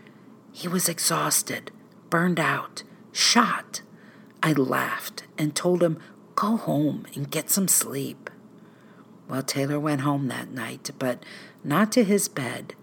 he 0.51 0.67
was 0.67 0.89
exhausted, 0.89 1.71
burned 2.11 2.41
out, 2.41 2.83
shot. 3.13 3.83
I 4.43 4.53
laughed 4.53 5.23
and 5.39 5.55
told 5.55 5.81
him, 5.81 6.01
Go 6.35 6.57
home 6.57 7.07
and 7.15 7.31
get 7.31 7.51
some 7.51 7.69
sleep. 7.69 8.29
Well, 9.33 9.43
Taylor 9.43 9.81
went 9.81 10.03
home 10.03 10.29
that 10.29 10.51
night, 10.51 10.91
but 10.99 11.25
not 11.65 11.91
to 11.93 12.05
his 12.05 12.29
bed. 12.29 12.75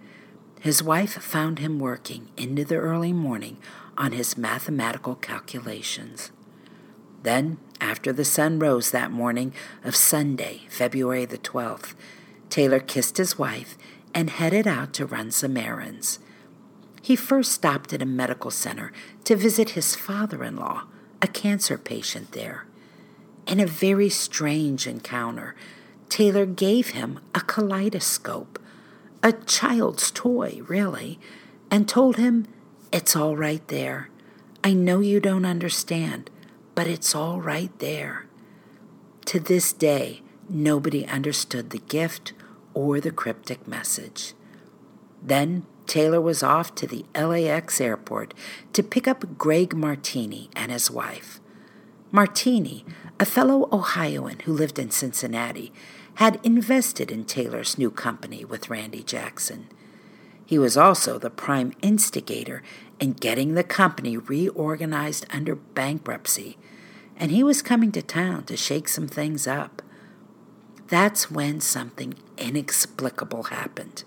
His 0.60 0.82
wife 0.82 1.13
found 1.22 1.60
him 1.60 1.77
working 1.77 2.29
into 2.38 2.65
the 2.65 2.77
early 2.77 3.13
morning 3.13 3.58
on 4.00 4.13
his 4.13 4.36
mathematical 4.36 5.13
calculations. 5.13 6.32
Then, 7.22 7.60
after 7.79 8.12
the 8.12 8.25
sun 8.25 8.58
rose 8.58 8.89
that 8.89 9.12
morning 9.12 9.53
of 9.84 9.96
Sunday, 9.96 10.62
February 10.70 11.25
the 11.25 11.38
12th, 11.38 11.94
Taylor 12.50 12.79
kissed 12.79 13.18
his 13.18 13.38
wife 13.38 13.77
and 14.15 14.32
headed 14.32 14.65
out 14.65 14.91
to 14.94 15.06
run 15.06 15.29
some 15.29 15.56
errands. 15.56 16.18
He 17.00 17.15
first 17.15 17.51
stopped 17.51 17.94
at 17.94 18.01
a 18.01 18.08
medical 18.08 18.50
center 18.50 18.91
to 19.25 19.36
visit 19.36 19.72
his 19.72 19.94
father 19.94 20.44
in 20.44 20.56
law, 20.56 20.86
a 21.22 21.27
cancer 21.27 21.77
patient 21.77 22.32
there. 22.32 22.65
In 23.46 23.60
a 23.60 23.68
very 23.68 24.10
strange 24.10 24.88
encounter, 24.88 25.56
Taylor 26.19 26.45
gave 26.45 26.89
him 26.89 27.21
a 27.33 27.39
kaleidoscope, 27.39 28.59
a 29.23 29.31
child's 29.31 30.11
toy, 30.11 30.61
really, 30.67 31.17
and 31.71 31.88
told 31.88 32.17
him 32.17 32.45
it's 32.91 33.15
all 33.15 33.38
right 33.38 33.65
there. 33.69 34.09
I 34.61 34.73
know 34.73 34.99
you 34.99 35.21
don't 35.21 35.45
understand, 35.45 36.29
but 36.75 36.88
it's 36.88 37.15
all 37.15 37.39
right 37.39 37.71
there. 37.79 38.25
To 39.27 39.39
this 39.39 39.71
day, 39.71 40.21
nobody 40.49 41.05
understood 41.05 41.69
the 41.69 41.79
gift 41.79 42.33
or 42.73 42.99
the 42.99 43.11
cryptic 43.11 43.65
message. 43.65 44.33
Then 45.23 45.65
Taylor 45.88 46.19
was 46.19 46.43
off 46.43 46.75
to 46.75 46.85
the 46.85 47.05
LAX 47.15 47.79
airport 47.79 48.33
to 48.73 48.83
pick 48.83 49.07
up 49.07 49.38
Greg 49.38 49.73
Martini 49.73 50.49
and 50.53 50.69
his 50.69 50.91
wife. 50.91 51.39
Martini, 52.11 52.83
a 53.21 53.25
fellow 53.25 53.69
Ohioan 53.71 54.39
who 54.39 54.51
lived 54.51 54.79
in 54.79 54.91
Cincinnati, 54.91 55.71
had 56.19 56.38
invested 56.43 57.09
in 57.11 57.23
Taylor's 57.23 57.77
new 57.77 57.89
company 57.89 58.43
with 58.43 58.69
Randy 58.69 59.01
Jackson. 59.01 59.69
He 60.45 60.59
was 60.59 60.75
also 60.75 61.17
the 61.17 61.29
prime 61.29 61.71
instigator 61.81 62.61
in 62.99 63.13
getting 63.13 63.53
the 63.53 63.63
company 63.63 64.17
reorganized 64.17 65.25
under 65.29 65.55
bankruptcy, 65.55 66.57
and 67.15 67.31
he 67.31 67.41
was 67.41 67.61
coming 67.61 67.93
to 67.93 68.01
town 68.01 68.43
to 68.43 68.57
shake 68.57 68.89
some 68.89 69.07
things 69.07 69.47
up. 69.47 69.81
That's 70.89 71.31
when 71.31 71.61
something 71.61 72.15
inexplicable 72.38 73.43
happened. 73.43 74.03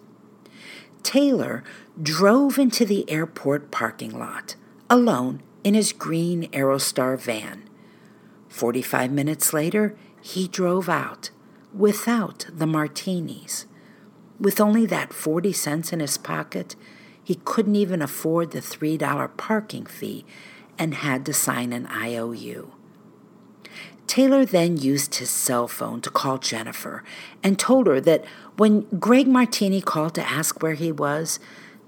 Taylor 1.02 1.64
drove 2.02 2.58
into 2.58 2.84
the 2.84 3.08
airport 3.10 3.70
parking 3.70 4.18
lot, 4.18 4.54
alone 4.90 5.42
in 5.64 5.72
his 5.72 5.94
green 5.94 6.50
Aerostar 6.50 7.18
van. 7.18 7.70
45 8.50 9.10
minutes 9.10 9.54
later, 9.54 9.96
he 10.20 10.46
drove 10.46 10.90
out 10.90 11.30
without 11.74 12.46
the 12.52 12.66
martinis. 12.66 13.66
With 14.38 14.60
only 14.60 14.86
that 14.86 15.12
40 15.12 15.52
cents 15.52 15.92
in 15.92 16.00
his 16.00 16.18
pocket, 16.18 16.76
he 17.22 17.36
couldn't 17.44 17.76
even 17.76 18.02
afford 18.02 18.50
the 18.50 18.60
$3 18.60 19.36
parking 19.36 19.86
fee 19.86 20.24
and 20.78 20.94
had 20.94 21.24
to 21.26 21.32
sign 21.32 21.72
an 21.72 21.86
IOU. 21.86 22.72
Taylor 24.06 24.44
then 24.44 24.76
used 24.76 25.14
his 25.14 25.30
cell 25.30 25.68
phone 25.68 26.00
to 26.02 26.10
call 26.10 26.38
Jennifer 26.38 27.02
and 27.42 27.58
told 27.58 27.86
her 27.86 28.00
that 28.00 28.24
when 28.56 28.82
Greg 28.98 29.28
Martini 29.28 29.80
called 29.80 30.14
to 30.16 30.28
ask 30.28 30.62
where 30.62 30.74
he 30.74 30.92
was, 30.92 31.38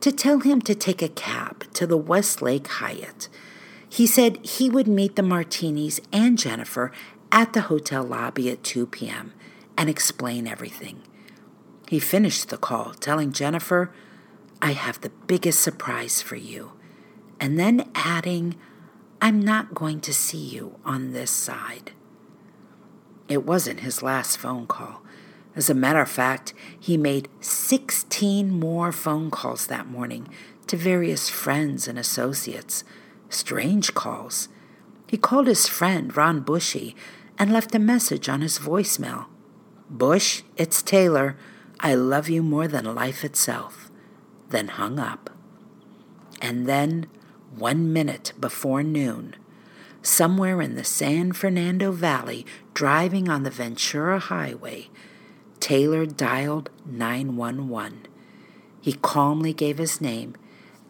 to 0.00 0.12
tell 0.12 0.40
him 0.40 0.60
to 0.62 0.74
take 0.74 1.02
a 1.02 1.08
cab 1.08 1.64
to 1.72 1.86
the 1.86 1.96
Westlake 1.96 2.66
Hyatt. 2.66 3.28
He 3.88 4.06
said 4.06 4.44
he 4.44 4.68
would 4.68 4.86
meet 4.86 5.16
the 5.16 5.22
Martinis 5.22 6.00
and 6.12 6.38
Jennifer 6.38 6.92
at 7.32 7.52
the 7.52 7.62
hotel 7.62 8.04
lobby 8.04 8.50
at 8.50 8.62
2 8.62 8.86
p.m. 8.86 9.32
and 9.76 9.90
explain 9.90 10.46
everything. 10.46 11.02
He 11.88 11.98
finished 11.98 12.48
the 12.48 12.56
call 12.56 12.94
telling 12.94 13.32
Jennifer, 13.32 13.92
I 14.62 14.72
have 14.72 15.00
the 15.00 15.12
biggest 15.26 15.60
surprise 15.60 16.22
for 16.22 16.36
you, 16.36 16.72
and 17.38 17.58
then 17.58 17.90
adding, 17.94 18.56
I'm 19.20 19.40
not 19.40 19.74
going 19.74 20.00
to 20.02 20.14
see 20.14 20.38
you 20.38 20.78
on 20.84 21.12
this 21.12 21.30
side. 21.30 21.92
It 23.28 23.44
wasn't 23.44 23.80
his 23.80 24.02
last 24.02 24.38
phone 24.38 24.66
call. 24.66 25.02
As 25.56 25.70
a 25.70 25.74
matter 25.74 26.00
of 26.00 26.10
fact, 26.10 26.52
he 26.78 26.96
made 26.96 27.28
16 27.40 28.50
more 28.50 28.92
phone 28.92 29.30
calls 29.30 29.66
that 29.66 29.86
morning 29.86 30.28
to 30.66 30.76
various 30.76 31.28
friends 31.28 31.86
and 31.86 31.98
associates. 31.98 32.84
Strange 33.28 33.94
calls. 33.94 34.48
He 35.06 35.16
called 35.16 35.46
his 35.46 35.68
friend, 35.68 36.14
Ron 36.16 36.40
Bushy, 36.40 36.96
and 37.38 37.52
left 37.52 37.74
a 37.74 37.78
message 37.78 38.28
on 38.28 38.40
his 38.40 38.58
voicemail 38.58 39.26
Bush, 39.90 40.42
it's 40.56 40.82
Taylor. 40.82 41.36
I 41.80 41.94
love 41.94 42.28
you 42.28 42.42
more 42.42 42.66
than 42.66 42.94
life 42.94 43.24
itself. 43.24 43.90
Then 44.48 44.68
hung 44.68 44.98
up. 44.98 45.30
And 46.40 46.66
then, 46.66 47.06
one 47.54 47.92
minute 47.92 48.32
before 48.40 48.82
noon, 48.82 49.36
somewhere 50.02 50.60
in 50.60 50.74
the 50.74 50.84
San 50.84 51.32
Fernando 51.32 51.92
Valley, 51.92 52.46
driving 52.72 53.28
on 53.28 53.42
the 53.42 53.50
Ventura 53.50 54.18
Highway, 54.18 54.88
Taylor 55.60 56.06
dialed 56.06 56.70
911. 56.86 58.06
He 58.80 58.92
calmly 58.94 59.52
gave 59.52 59.78
his 59.78 60.00
name 60.00 60.34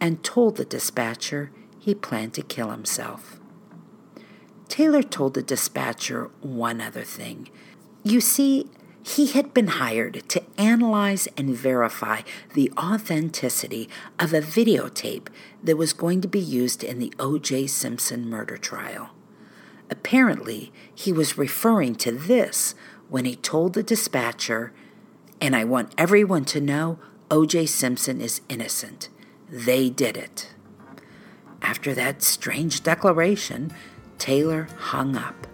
and 0.01 0.23
told 0.23 0.57
the 0.57 0.65
dispatcher 0.65 1.51
he 1.79 1.95
planned 1.95 2.33
to 2.33 2.41
kill 2.41 2.71
himself. 2.71 3.39
Taylor 4.67 5.03
told 5.03 5.33
the 5.33 5.43
dispatcher 5.43 6.31
one 6.41 6.81
other 6.81 7.03
thing. 7.03 7.49
You 8.03 8.19
see, 8.19 8.69
he 9.07 9.27
had 9.27 9.53
been 9.53 9.67
hired 9.67 10.27
to 10.27 10.41
analyze 10.57 11.27
and 11.37 11.55
verify 11.55 12.21
the 12.55 12.71
authenticity 12.75 13.87
of 14.19 14.33
a 14.33 14.41
videotape 14.41 15.27
that 15.63 15.77
was 15.77 15.93
going 15.93 16.21
to 16.21 16.27
be 16.27 16.39
used 16.39 16.83
in 16.83 16.97
the 16.97 17.13
O.J. 17.19 17.67
Simpson 17.67 18.27
murder 18.27 18.57
trial. 18.57 19.11
Apparently, 19.91 20.73
he 20.93 21.13
was 21.13 21.37
referring 21.37 21.93
to 21.93 22.11
this 22.11 22.73
when 23.07 23.25
he 23.25 23.35
told 23.35 23.73
the 23.73 23.83
dispatcher, 23.83 24.73
and 25.39 25.55
I 25.55 25.65
want 25.65 25.93
everyone 25.99 26.45
to 26.45 26.59
know 26.59 26.97
O.J. 27.29 27.67
Simpson 27.67 28.19
is 28.19 28.41
innocent. 28.49 29.09
They 29.47 29.91
did 29.91 30.17
it. 30.17 30.49
After 31.61 31.93
that 31.93 32.23
strange 32.23 32.81
declaration, 32.81 33.71
Taylor 34.17 34.67
hung 34.77 35.15
up. 35.15 35.45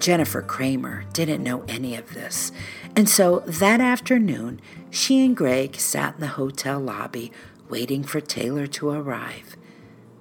Jennifer 0.00 0.40
Kramer 0.40 1.04
didn't 1.12 1.44
know 1.44 1.62
any 1.68 1.94
of 1.94 2.14
this, 2.14 2.52
and 2.96 3.06
so 3.06 3.40
that 3.40 3.82
afternoon, 3.82 4.60
she 4.90 5.24
and 5.24 5.36
Greg 5.36 5.76
sat 5.76 6.14
in 6.14 6.20
the 6.20 6.26
hotel 6.28 6.80
lobby 6.80 7.30
waiting 7.68 8.02
for 8.02 8.20
Taylor 8.20 8.66
to 8.66 8.88
arrive. 8.88 9.56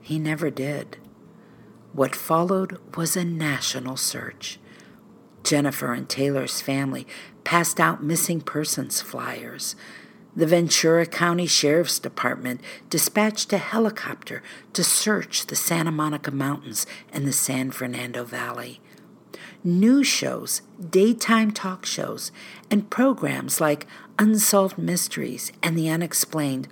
He 0.02 0.20
never 0.20 0.50
did. 0.50 0.98
What 1.94 2.14
followed 2.14 2.78
was 2.98 3.16
a 3.16 3.24
national 3.24 3.96
search. 3.96 4.60
Jennifer 5.44 5.94
and 5.94 6.10
Taylor's 6.10 6.60
family 6.60 7.08
passed 7.46 7.80
out 7.80 8.04
missing 8.04 8.42
persons 8.42 9.02
flyers. 9.02 9.78
The 10.36 10.46
Ventura 10.46 11.06
County 11.06 11.48
Sheriff's 11.48 12.00
Department 12.00 12.60
dispatched 12.90 13.54
a 13.54 13.58
helicopter 13.58 14.44
to 14.74 14.84
search 14.84 15.48
the 15.48 15.56
Santa 15.56 15.92
Monica 15.92 16.32
Mountains 16.32 16.86
and 17.14 17.26
the 17.26 17.32
San 17.32 17.72
Fernando 17.72 18.26
Valley 18.26 18.82
news 19.64 20.08
shows, 20.08 20.62
daytime 20.90 21.52
talk 21.52 21.86
shows, 21.86 22.32
and 22.72 22.90
programs 22.90 23.60
like 23.60 23.88
Unsolved 24.18 24.78
Mysteries 24.78 25.52
and 25.62 25.78
The 25.78 25.90
Unexplained 25.90 26.68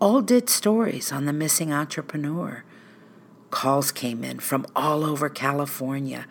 all 0.00 0.20
did 0.20 0.48
stories 0.48 1.12
on 1.12 1.26
the 1.26 1.32
missing 1.32 1.72
entrepreneur. 1.72 2.64
Calls 3.50 3.92
came 3.92 4.24
in 4.24 4.40
from 4.40 4.66
all 4.74 5.04
over 5.04 5.28
California. 5.28 6.26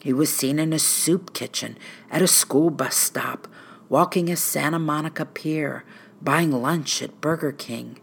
He 0.00 0.12
was 0.12 0.32
seen 0.32 0.58
in 0.58 0.72
a 0.72 0.78
soup 0.78 1.32
kitchen, 1.34 1.76
at 2.10 2.22
a 2.22 2.26
school 2.26 2.70
bus 2.70 2.96
stop, 2.96 3.48
walking 3.88 4.30
a 4.30 4.36
Santa 4.36 4.78
Monica 4.78 5.24
pier, 5.24 5.84
buying 6.22 6.50
lunch 6.52 7.02
at 7.02 7.20
Burger 7.20 7.52
King. 7.52 7.98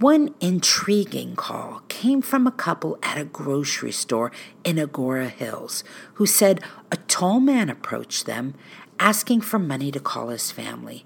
One 0.00 0.32
intriguing 0.40 1.34
call 1.34 1.82
came 1.88 2.22
from 2.22 2.46
a 2.46 2.52
couple 2.52 3.00
at 3.02 3.18
a 3.18 3.24
grocery 3.24 3.90
store 3.90 4.30
in 4.62 4.76
Agoura 4.76 5.28
Hills 5.28 5.82
who 6.14 6.24
said 6.24 6.62
a 6.92 6.96
tall 7.08 7.40
man 7.40 7.68
approached 7.68 8.24
them 8.24 8.54
asking 9.00 9.40
for 9.40 9.58
money 9.58 9.90
to 9.90 9.98
call 9.98 10.28
his 10.28 10.52
family. 10.52 11.04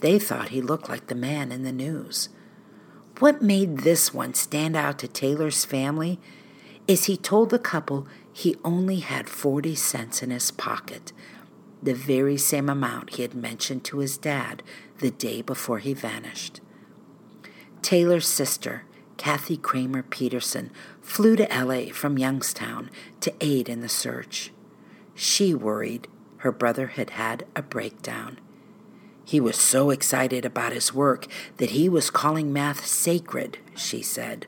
They 0.00 0.18
thought 0.18 0.50
he 0.50 0.60
looked 0.60 0.90
like 0.90 1.06
the 1.06 1.14
man 1.14 1.50
in 1.50 1.62
the 1.62 1.72
news. 1.72 2.28
What 3.18 3.40
made 3.40 3.78
this 3.78 4.12
one 4.12 4.34
stand 4.34 4.76
out 4.76 4.98
to 4.98 5.08
Taylor's 5.08 5.64
family 5.64 6.20
is 6.86 7.04
he 7.04 7.16
told 7.16 7.48
the 7.48 7.58
couple 7.58 8.06
he 8.30 8.56
only 8.62 8.96
had 8.96 9.26
40 9.26 9.74
cents 9.74 10.22
in 10.22 10.28
his 10.28 10.50
pocket, 10.50 11.14
the 11.82 11.94
very 11.94 12.36
same 12.36 12.68
amount 12.68 13.14
he 13.14 13.22
had 13.22 13.34
mentioned 13.34 13.84
to 13.84 13.98
his 13.98 14.18
dad 14.18 14.62
the 14.98 15.10
day 15.10 15.40
before 15.40 15.78
he 15.78 15.94
vanished. 15.94 16.60
Taylor's 17.82 18.28
sister, 18.28 18.84
Kathy 19.16 19.56
Kramer 19.56 20.02
Peterson, 20.02 20.70
flew 21.00 21.36
to 21.36 21.48
LA 21.52 21.92
from 21.92 22.16
Youngstown 22.16 22.90
to 23.20 23.34
aid 23.40 23.68
in 23.68 23.80
the 23.80 23.88
search. 23.88 24.52
She 25.14 25.52
worried 25.52 26.08
her 26.38 26.52
brother 26.52 26.88
had 26.88 27.10
had 27.10 27.46
a 27.54 27.62
breakdown. 27.62 28.38
He 29.24 29.40
was 29.40 29.56
so 29.56 29.90
excited 29.90 30.44
about 30.44 30.72
his 30.72 30.92
work 30.92 31.26
that 31.58 31.70
he 31.70 31.88
was 31.88 32.10
calling 32.10 32.52
math 32.52 32.84
sacred, 32.84 33.58
she 33.76 34.02
said. 34.02 34.46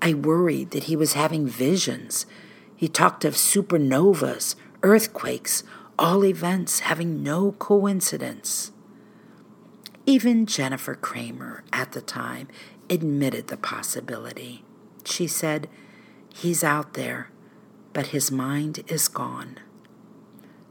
I 0.00 0.14
worried 0.14 0.72
that 0.72 0.84
he 0.84 0.96
was 0.96 1.12
having 1.12 1.46
visions. 1.46 2.26
He 2.74 2.88
talked 2.88 3.24
of 3.24 3.34
supernovas, 3.34 4.56
earthquakes, 4.82 5.62
all 5.96 6.24
events 6.24 6.80
having 6.80 7.22
no 7.22 7.52
coincidence. 7.52 8.71
Even 10.04 10.46
Jennifer 10.46 10.96
Kramer, 10.96 11.62
at 11.72 11.92
the 11.92 12.00
time, 12.00 12.48
admitted 12.90 13.46
the 13.46 13.56
possibility. 13.56 14.64
She 15.04 15.28
said, 15.28 15.68
He's 16.34 16.64
out 16.64 16.94
there, 16.94 17.30
but 17.92 18.08
his 18.08 18.30
mind 18.30 18.82
is 18.88 19.06
gone. 19.06 19.60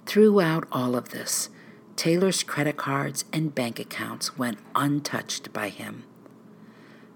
Throughout 0.05 0.67
all 0.71 0.95
of 0.95 1.09
this, 1.09 1.49
Taylor's 1.95 2.43
credit 2.43 2.75
cards 2.75 3.23
and 3.31 3.55
bank 3.55 3.79
accounts 3.79 4.37
went 4.37 4.57
untouched 4.75 5.53
by 5.53 5.69
him. 5.69 6.03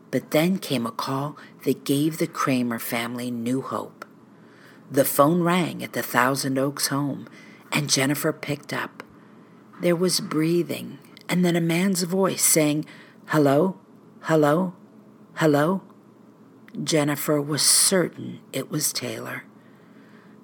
But 0.09 0.31
then 0.31 0.59
came 0.59 0.85
a 0.85 0.91
call 0.91 1.35
that 1.65 1.83
gave 1.83 2.17
the 2.17 2.27
Kramer 2.27 2.79
family 2.79 3.29
new 3.29 3.61
hope. 3.61 4.05
The 4.89 5.03
phone 5.03 5.41
rang 5.41 5.83
at 5.83 5.91
the 5.91 6.03
Thousand 6.03 6.57
Oaks 6.57 6.87
home, 6.87 7.27
and 7.73 7.89
Jennifer 7.89 8.31
picked 8.31 8.71
up. 8.71 9.03
There 9.81 9.95
was 9.95 10.21
breathing 10.21 10.99
and 11.27 11.43
then 11.43 11.55
a 11.55 11.61
man's 11.61 12.03
voice 12.03 12.43
saying, 12.43 12.85
Hello, 13.27 13.77
hello, 14.21 14.73
hello. 15.35 15.81
Jennifer 16.83 17.41
was 17.41 17.61
certain 17.61 18.39
it 18.51 18.69
was 18.69 18.91
Taylor. 18.91 19.43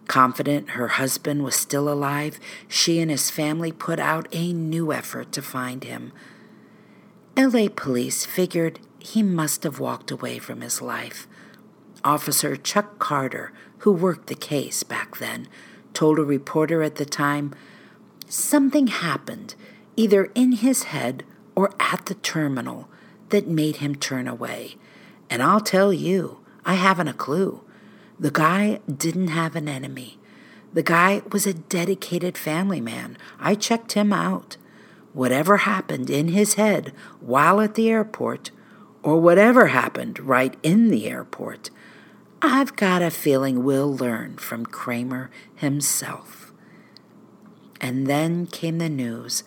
Confident 0.07 0.71
her 0.71 0.89
husband 0.89 1.43
was 1.43 1.55
still 1.55 1.87
alive, 1.87 2.39
she 2.67 2.99
and 2.99 3.11
his 3.11 3.29
family 3.29 3.71
put 3.71 3.99
out 3.99 4.27
a 4.31 4.51
new 4.51 4.91
effort 4.91 5.31
to 5.33 5.41
find 5.41 5.83
him. 5.83 6.11
LA 7.37 7.67
police 7.73 8.25
figured 8.25 8.79
he 8.99 9.23
must 9.23 9.63
have 9.63 9.79
walked 9.79 10.11
away 10.11 10.37
from 10.37 10.61
his 10.61 10.81
life. 10.81 11.27
Officer 12.03 12.55
Chuck 12.55 12.99
Carter, 12.99 13.53
who 13.79 13.91
worked 13.91 14.27
the 14.27 14.35
case 14.35 14.83
back 14.83 15.17
then, 15.17 15.47
told 15.93 16.19
a 16.19 16.23
reporter 16.23 16.83
at 16.83 16.95
the 16.95 17.05
time, 17.05 17.53
Something 18.27 18.87
happened 18.87 19.55
either 19.95 20.31
in 20.35 20.53
his 20.53 20.83
head 20.83 21.23
or 21.55 21.71
at 21.79 22.05
the 22.05 22.15
terminal, 22.15 22.87
that 23.29 23.47
made 23.47 23.77
him 23.77 23.95
turn 23.95 24.27
away. 24.27 24.75
And 25.29 25.41
I'll 25.41 25.61
tell 25.61 25.91
you, 25.91 26.39
I 26.65 26.75
haven't 26.75 27.07
a 27.07 27.13
clue. 27.13 27.61
The 28.19 28.31
guy 28.31 28.79
didn't 28.89 29.29
have 29.29 29.55
an 29.55 29.67
enemy. 29.67 30.19
The 30.73 30.83
guy 30.83 31.21
was 31.31 31.47
a 31.47 31.53
dedicated 31.53 32.37
family 32.37 32.79
man. 32.79 33.17
I 33.39 33.55
checked 33.55 33.93
him 33.93 34.13
out. 34.13 34.57
Whatever 35.13 35.57
happened 35.57 36.09
in 36.09 36.29
his 36.29 36.53
head 36.53 36.93
while 37.19 37.59
at 37.59 37.75
the 37.75 37.89
airport, 37.89 38.51
or 39.03 39.19
whatever 39.19 39.67
happened 39.67 40.19
right 40.19 40.55
in 40.61 40.89
the 40.89 41.07
airport, 41.07 41.69
I've 42.41 42.75
got 42.75 43.01
a 43.01 43.11
feeling 43.11 43.63
we'll 43.63 43.93
learn 43.93 44.37
from 44.37 44.65
Kramer 44.65 45.29
himself. 45.55 46.53
And 47.79 48.07
then 48.07 48.45
came 48.45 48.77
the 48.77 48.89
news 48.89 49.43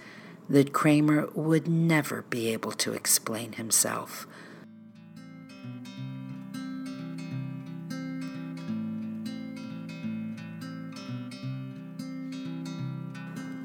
that 0.55 0.73
Kramer 0.73 1.29
would 1.35 1.67
never 1.67 2.23
be 2.31 2.53
able 2.53 2.71
to 2.71 2.93
explain 2.93 3.55
himself. 3.55 4.25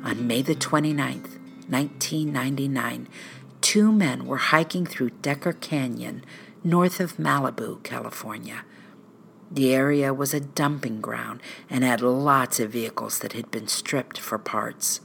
On 0.03 0.25
May 0.25 0.41
the 0.41 0.55
29th, 0.55 1.37
1999, 1.69 3.07
two 3.61 3.91
men 3.91 4.25
were 4.25 4.37
hiking 4.37 4.87
through 4.87 5.11
Decker 5.11 5.53
Canyon 5.53 6.25
north 6.63 6.99
of 6.99 7.17
Malibu, 7.17 7.83
California. 7.83 8.65
The 9.51 9.75
area 9.75 10.11
was 10.11 10.33
a 10.33 10.39
dumping 10.39 11.01
ground 11.01 11.41
and 11.69 11.83
had 11.83 12.01
lots 12.01 12.59
of 12.59 12.71
vehicles 12.71 13.19
that 13.19 13.33
had 13.33 13.51
been 13.51 13.67
stripped 13.67 14.17
for 14.17 14.39
parts. 14.39 15.01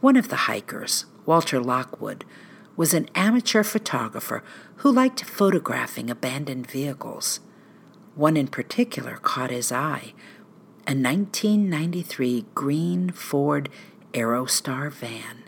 One 0.00 0.16
of 0.16 0.28
the 0.28 0.46
hikers, 0.46 1.06
Walter 1.26 1.60
Lockwood, 1.60 2.24
was 2.76 2.94
an 2.94 3.08
amateur 3.16 3.64
photographer 3.64 4.44
who 4.76 4.92
liked 4.92 5.24
photographing 5.24 6.08
abandoned 6.08 6.70
vehicles. 6.70 7.40
One 8.14 8.36
in 8.36 8.46
particular 8.46 9.16
caught 9.16 9.50
his 9.50 9.72
eye 9.72 10.12
a 10.86 10.94
1993 10.94 12.46
green 12.54 13.10
Ford 13.10 13.68
Aerostar 14.14 14.90
van. 14.90 15.42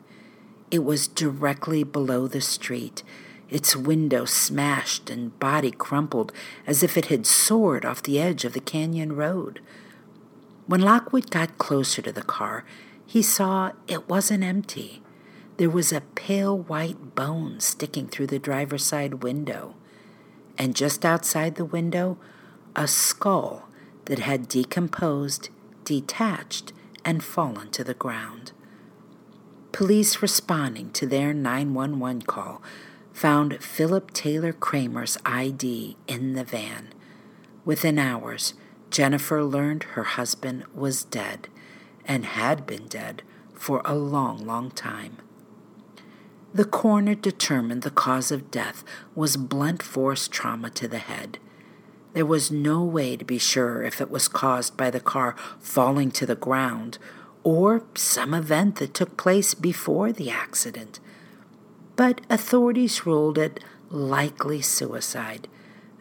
It 0.70 0.84
was 0.84 1.08
directly 1.08 1.82
below 1.82 2.26
the 2.26 2.42
street, 2.42 3.02
its 3.48 3.74
window 3.74 4.24
smashed 4.26 5.08
and 5.08 5.38
body 5.38 5.70
crumpled 5.70 6.32
as 6.66 6.82
if 6.82 6.98
it 6.98 7.06
had 7.06 7.24
soared 7.24 7.86
off 7.86 8.02
the 8.02 8.20
edge 8.20 8.44
of 8.44 8.52
the 8.52 8.60
canyon 8.60 9.14
road. 9.14 9.60
When 10.66 10.82
Lockwood 10.82 11.30
got 11.30 11.56
closer 11.56 12.02
to 12.02 12.12
the 12.12 12.22
car, 12.22 12.64
he 13.10 13.22
saw 13.22 13.72
it 13.88 14.08
wasn't 14.08 14.44
empty. 14.44 15.02
There 15.56 15.68
was 15.68 15.92
a 15.92 16.02
pale 16.14 16.56
white 16.56 17.16
bone 17.16 17.58
sticking 17.58 18.06
through 18.06 18.28
the 18.28 18.38
driver's 18.38 18.84
side 18.84 19.24
window, 19.24 19.74
and 20.56 20.76
just 20.76 21.04
outside 21.04 21.56
the 21.56 21.64
window, 21.64 22.18
a 22.76 22.86
skull 22.86 23.68
that 24.04 24.20
had 24.20 24.46
decomposed, 24.46 25.48
detached, 25.82 26.72
and 27.04 27.24
fallen 27.24 27.72
to 27.72 27.82
the 27.82 27.94
ground. 27.94 28.52
Police 29.72 30.22
responding 30.22 30.92
to 30.92 31.04
their 31.04 31.34
911 31.34 32.22
call 32.22 32.62
found 33.12 33.60
Philip 33.60 34.12
Taylor 34.12 34.52
Kramer's 34.52 35.18
ID 35.26 35.96
in 36.06 36.34
the 36.34 36.44
van. 36.44 36.90
Within 37.64 37.98
hours, 37.98 38.54
Jennifer 38.88 39.42
learned 39.42 39.82
her 39.94 40.04
husband 40.04 40.64
was 40.72 41.02
dead 41.02 41.48
and 42.04 42.24
had 42.24 42.66
been 42.66 42.86
dead 42.86 43.22
for 43.54 43.82
a 43.84 43.94
long, 43.94 44.46
long 44.46 44.70
time. 44.70 45.18
The 46.52 46.64
coroner 46.64 47.14
determined 47.14 47.82
the 47.82 47.90
cause 47.90 48.32
of 48.32 48.50
death 48.50 48.82
was 49.14 49.36
blunt 49.36 49.82
force 49.82 50.26
trauma 50.26 50.70
to 50.70 50.88
the 50.88 50.98
head. 50.98 51.38
There 52.12 52.26
was 52.26 52.50
no 52.50 52.82
way 52.82 53.16
to 53.16 53.24
be 53.24 53.38
sure 53.38 53.82
if 53.82 54.00
it 54.00 54.10
was 54.10 54.26
caused 54.26 54.76
by 54.76 54.90
the 54.90 54.98
car 54.98 55.36
falling 55.60 56.10
to 56.12 56.26
the 56.26 56.34
ground 56.34 56.98
or 57.44 57.84
some 57.94 58.34
event 58.34 58.76
that 58.76 58.94
took 58.94 59.16
place 59.16 59.54
before 59.54 60.12
the 60.12 60.30
accident. 60.30 60.98
But 61.94 62.20
authorities 62.28 63.06
ruled 63.06 63.38
it 63.38 63.62
likely 63.88 64.60
suicide, 64.60 65.46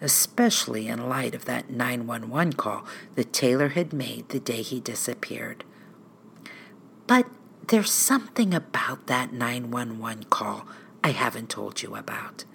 especially 0.02 0.88
in 0.88 1.10
light 1.10 1.36
of 1.36 1.46
that 1.46 1.70
911 1.70 2.54
call 2.54 2.86
that 3.16 3.34
Taylor 3.34 3.70
had 3.70 3.94
made 3.94 4.30
the 4.30 4.40
day 4.40 4.62
he 4.62 4.80
disappeared. 4.80 5.64
But 7.10 7.26
there's 7.70 7.92
something 7.92 8.54
about 8.54 9.08
that 9.08 9.34
911 9.34 10.26
call 10.26 10.68
I 11.04 11.10
haven't 11.10 11.50
told 11.50 11.82
you 11.82 11.96
about. 11.96 12.46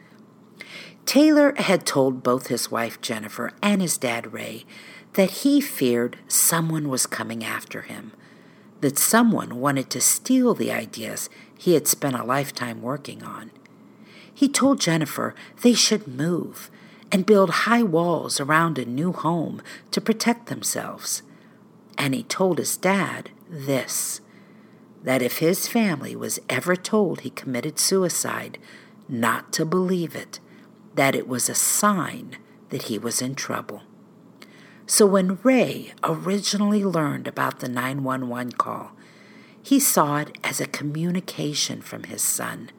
Taylor 1.04 1.54
had 1.56 1.84
told 1.84 2.22
both 2.22 2.46
his 2.46 2.70
wife 2.70 3.00
Jennifer 3.00 3.50
and 3.60 3.82
his 3.82 3.98
dad 3.98 4.32
Ray 4.32 4.64
that 5.14 5.42
he 5.42 5.60
feared 5.60 6.18
someone 6.28 6.88
was 6.88 7.04
coming 7.04 7.42
after 7.42 7.82
him, 7.82 8.12
that 8.80 8.96
someone 8.96 9.58
wanted 9.58 9.90
to 9.90 10.00
steal 10.00 10.54
the 10.54 10.70
ideas 10.70 11.28
he 11.58 11.74
had 11.74 11.88
spent 11.88 12.14
a 12.14 12.22
lifetime 12.22 12.80
working 12.80 13.24
on. 13.24 13.50
He 14.32 14.48
told 14.48 14.80
Jennifer 14.80 15.34
they 15.62 15.74
should 15.74 16.06
move 16.06 16.70
and 17.10 17.26
build 17.26 17.50
high 17.50 17.82
walls 17.82 18.38
around 18.38 18.78
a 18.78 18.84
new 18.84 19.12
home 19.12 19.60
to 19.90 20.00
protect 20.00 20.46
themselves. 20.46 21.22
And 21.98 22.14
he 22.14 22.22
told 22.22 22.58
his 22.58 22.76
dad 22.76 23.30
this 23.50 24.20
that 25.04 25.22
if 25.22 25.38
his 25.38 25.68
family 25.68 26.16
was 26.16 26.40
ever 26.48 26.74
told 26.74 27.20
he 27.20 27.30
committed 27.30 27.78
suicide, 27.78 28.58
not 29.08 29.52
to 29.52 29.64
believe 29.64 30.16
it, 30.16 30.40
that 30.94 31.14
it 31.14 31.28
was 31.28 31.48
a 31.48 31.54
sign 31.54 32.36
that 32.70 32.84
he 32.84 32.98
was 32.98 33.20
in 33.20 33.34
trouble. 33.34 33.82
So 34.86 35.06
when 35.06 35.38
Ray 35.42 35.92
originally 36.02 36.84
learned 36.84 37.28
about 37.28 37.60
the 37.60 37.68
911 37.68 38.52
call, 38.52 38.92
he 39.62 39.78
saw 39.78 40.18
it 40.18 40.36
as 40.42 40.60
a 40.60 40.66
communication 40.66 41.80
from 41.80 42.04
his 42.04 42.22
son 42.22 42.70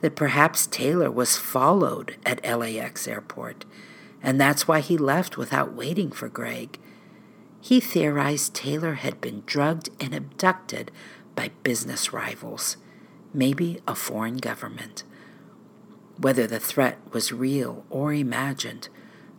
that 0.00 0.16
perhaps 0.16 0.66
Taylor 0.66 1.10
was 1.10 1.36
followed 1.36 2.16
at 2.26 2.44
LAX 2.44 3.08
airport, 3.08 3.64
and 4.22 4.40
that's 4.40 4.68
why 4.68 4.80
he 4.80 4.98
left 4.98 5.36
without 5.36 5.72
waiting 5.72 6.10
for 6.10 6.28
Greg. 6.28 6.78
He 7.60 7.80
theorized 7.80 8.54
Taylor 8.54 8.94
had 8.94 9.20
been 9.20 9.42
drugged 9.46 9.88
and 9.98 10.14
abducted 10.14 10.92
by 11.34 11.50
business 11.62 12.12
rivals, 12.12 12.76
maybe 13.32 13.80
a 13.86 13.94
foreign 13.94 14.36
government. 14.36 15.02
Whether 16.18 16.46
the 16.46 16.60
threat 16.60 16.98
was 17.12 17.32
real 17.32 17.84
or 17.90 18.12
imagined, 18.12 18.88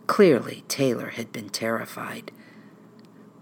clearly 0.06 0.64
Taylor 0.68 1.10
had 1.10 1.32
been 1.32 1.48
terrified. 1.48 2.30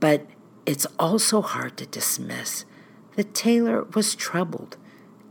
But 0.00 0.26
it's 0.66 0.86
also 0.98 1.42
hard 1.42 1.76
to 1.78 1.86
dismiss 1.86 2.64
that 3.16 3.34
Taylor 3.34 3.84
was 3.94 4.14
troubled 4.14 4.76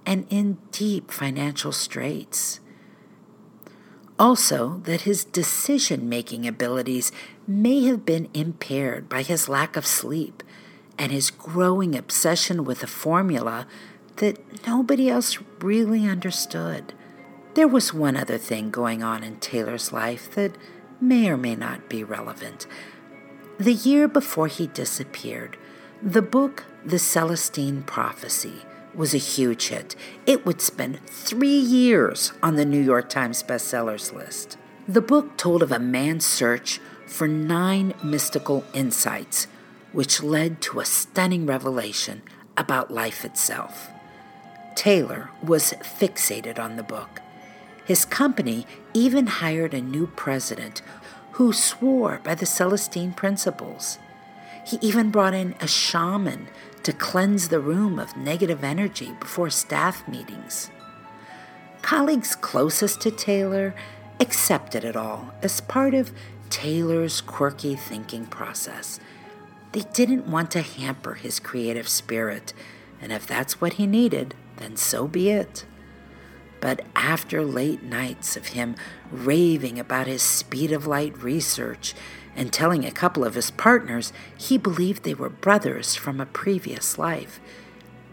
and 0.05 0.25
in 0.29 0.57
deep 0.71 1.11
financial 1.11 1.71
straits. 1.71 2.59
Also, 4.19 4.81
that 4.83 5.01
his 5.01 5.23
decision 5.23 6.07
making 6.07 6.47
abilities 6.47 7.11
may 7.47 7.83
have 7.85 8.05
been 8.05 8.29
impaired 8.33 9.09
by 9.09 9.23
his 9.23 9.49
lack 9.49 9.75
of 9.75 9.85
sleep 9.85 10.43
and 10.97 11.11
his 11.11 11.29
growing 11.31 11.95
obsession 11.95 12.63
with 12.63 12.83
a 12.83 12.87
formula 12.87 13.67
that 14.17 14.67
nobody 14.67 15.09
else 15.09 15.39
really 15.59 16.07
understood. 16.07 16.93
There 17.55 17.67
was 17.67 17.93
one 17.93 18.17
other 18.17 18.37
thing 18.37 18.71
going 18.71 19.03
on 19.03 19.23
in 19.23 19.37
Taylor's 19.37 19.91
life 19.91 20.33
that 20.35 20.55
may 20.99 21.29
or 21.29 21.37
may 21.37 21.55
not 21.55 21.89
be 21.89 22.03
relevant. 22.03 22.67
The 23.59 23.73
year 23.73 24.07
before 24.07 24.47
he 24.47 24.67
disappeared, 24.67 25.57
the 26.01 26.21
book 26.21 26.65
The 26.85 26.99
Celestine 26.99 27.83
Prophecy 27.83 28.63
was 28.95 29.13
a 29.13 29.19
huge 29.19 29.67
hit. 29.67 29.95
It 30.25 30.45
would 30.45 30.61
spend 30.61 30.99
three 31.05 31.47
years 31.47 32.33
on 32.41 32.55
the 32.55 32.65
New 32.65 32.81
York 32.81 33.09
Times 33.09 33.43
bestsellers 33.43 34.13
list. 34.13 34.57
The 34.87 35.01
book 35.01 35.37
told 35.37 35.63
of 35.63 35.71
a 35.71 35.79
man's 35.79 36.25
search 36.25 36.79
for 37.05 37.27
nine 37.27 37.93
mystical 38.03 38.63
insights 38.73 39.47
which 39.93 40.21
led 40.21 40.59
to 40.59 40.79
a 40.79 40.85
stunning 40.85 41.45
revelation 41.45 42.21
about 42.57 42.91
life 42.91 43.23
itself. 43.23 43.89
Taylor 44.75 45.29
was 45.41 45.73
fixated 45.81 46.59
on 46.59 46.75
the 46.75 46.83
book. 46.83 47.21
His 47.85 48.05
company 48.05 48.65
even 48.93 49.27
hired 49.27 49.73
a 49.73 49.81
new 49.81 50.07
president 50.07 50.81
who 51.33 51.53
swore 51.53 52.19
by 52.23 52.35
the 52.35 52.45
Celestine 52.45 53.13
principles. 53.13 53.99
He 54.65 54.77
even 54.81 55.11
brought 55.11 55.33
in 55.33 55.55
a 55.59 55.67
shaman 55.67 56.47
to 56.83 56.93
cleanse 56.93 57.49
the 57.49 57.59
room 57.59 57.99
of 57.99 58.17
negative 58.17 58.63
energy 58.63 59.13
before 59.19 59.49
staff 59.49 60.07
meetings. 60.07 60.69
Colleagues 61.81 62.35
closest 62.35 63.01
to 63.01 63.11
Taylor 63.11 63.75
accepted 64.19 64.83
it 64.85 64.95
all 64.95 65.33
as 65.41 65.61
part 65.61 65.93
of 65.93 66.11
Taylor's 66.49 67.19
quirky 67.19 67.75
thinking 67.75 68.25
process 68.25 68.99
they 69.73 69.81
didn't 69.93 70.27
want 70.27 70.51
to 70.51 70.61
hamper 70.61 71.15
his 71.15 71.39
creative 71.39 71.89
spirit, 71.89 72.53
and 73.01 73.11
if 73.11 73.27
that's 73.27 73.59
what 73.59 73.73
he 73.73 73.85
needed, 73.85 74.35
then 74.57 74.77
so 74.77 75.07
be 75.07 75.29
it. 75.29 75.65
But 76.61 76.85
after 76.95 77.43
late 77.43 77.83
nights 77.83 78.37
of 78.37 78.47
him 78.47 78.75
raving 79.11 79.77
about 79.77 80.07
his 80.07 80.21
speed 80.21 80.71
of 80.71 80.87
light 80.87 81.21
research 81.21 81.93
and 82.35 82.53
telling 82.53 82.85
a 82.85 82.91
couple 82.91 83.25
of 83.25 83.35
his 83.35 83.51
partners 83.51 84.13
he 84.37 84.57
believed 84.57 85.03
they 85.03 85.13
were 85.13 85.29
brothers 85.29 85.95
from 85.95 86.21
a 86.21 86.25
previous 86.25 86.97
life, 86.97 87.39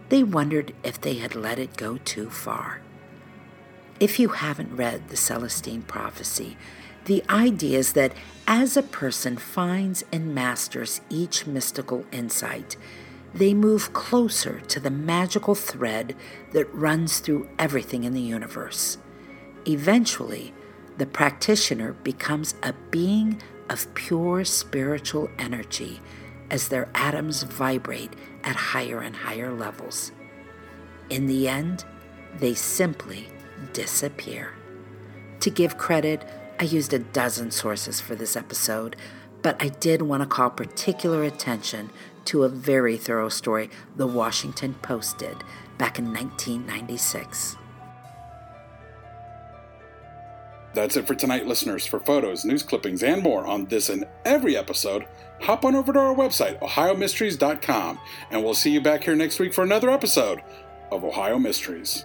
they 0.08 0.24
wondered 0.24 0.74
if 0.82 1.00
they 1.00 1.14
had 1.14 1.36
let 1.36 1.58
it 1.58 1.76
go 1.76 1.98
too 1.98 2.28
far. 2.28 2.80
If 4.00 4.18
you 4.18 4.30
haven't 4.30 4.74
read 4.74 5.08
the 5.08 5.16
Celestine 5.16 5.82
Prophecy, 5.82 6.56
the 7.04 7.24
idea 7.28 7.78
is 7.78 7.92
that 7.94 8.12
as 8.46 8.76
a 8.76 8.82
person 8.82 9.36
finds 9.36 10.04
and 10.12 10.34
masters 10.34 11.00
each 11.08 11.46
mystical 11.46 12.04
insight, 12.12 12.76
they 13.32 13.54
move 13.54 13.92
closer 13.92 14.60
to 14.60 14.80
the 14.80 14.90
magical 14.90 15.54
thread 15.54 16.16
that 16.52 16.72
runs 16.74 17.20
through 17.20 17.48
everything 17.58 18.04
in 18.04 18.12
the 18.12 18.20
universe. 18.20 18.98
Eventually, 19.66 20.52
the 20.98 21.06
practitioner 21.06 21.92
becomes 21.92 22.54
a 22.62 22.74
being 22.90 23.40
of 23.68 23.92
pure 23.94 24.44
spiritual 24.44 25.30
energy 25.38 26.00
as 26.50 26.68
their 26.68 26.88
atoms 26.94 27.44
vibrate 27.44 28.12
at 28.42 28.56
higher 28.56 29.00
and 29.00 29.14
higher 29.14 29.52
levels. 29.52 30.10
In 31.08 31.26
the 31.26 31.48
end, 31.48 31.84
they 32.38 32.54
simply 32.54 33.28
disappear. 33.72 34.54
To 35.40 35.50
give 35.50 35.78
credit, 35.78 36.24
I 36.60 36.64
used 36.64 36.92
a 36.92 36.98
dozen 36.98 37.50
sources 37.50 38.02
for 38.02 38.14
this 38.14 38.36
episode, 38.36 38.94
but 39.40 39.56
I 39.62 39.68
did 39.68 40.02
want 40.02 40.22
to 40.22 40.26
call 40.26 40.50
particular 40.50 41.24
attention 41.24 41.88
to 42.26 42.42
a 42.42 42.50
very 42.50 42.98
thorough 42.98 43.30
story 43.30 43.70
the 43.96 44.06
Washington 44.06 44.74
Post 44.74 45.16
did 45.16 45.38
back 45.78 45.98
in 45.98 46.12
1996. 46.12 47.56
That's 50.74 50.98
it 50.98 51.06
for 51.06 51.14
tonight, 51.14 51.46
listeners. 51.46 51.86
For 51.86 51.98
photos, 51.98 52.44
news 52.44 52.62
clippings, 52.62 53.02
and 53.02 53.22
more 53.22 53.46
on 53.46 53.64
this 53.64 53.88
and 53.88 54.04
every 54.26 54.54
episode, 54.54 55.06
hop 55.40 55.64
on 55.64 55.74
over 55.74 55.94
to 55.94 55.98
our 55.98 56.14
website, 56.14 56.60
ohiomysteries.com, 56.60 57.98
and 58.30 58.44
we'll 58.44 58.52
see 58.52 58.70
you 58.70 58.82
back 58.82 59.04
here 59.04 59.16
next 59.16 59.38
week 59.38 59.54
for 59.54 59.64
another 59.64 59.88
episode 59.88 60.42
of 60.92 61.04
Ohio 61.04 61.38
Mysteries. 61.38 62.04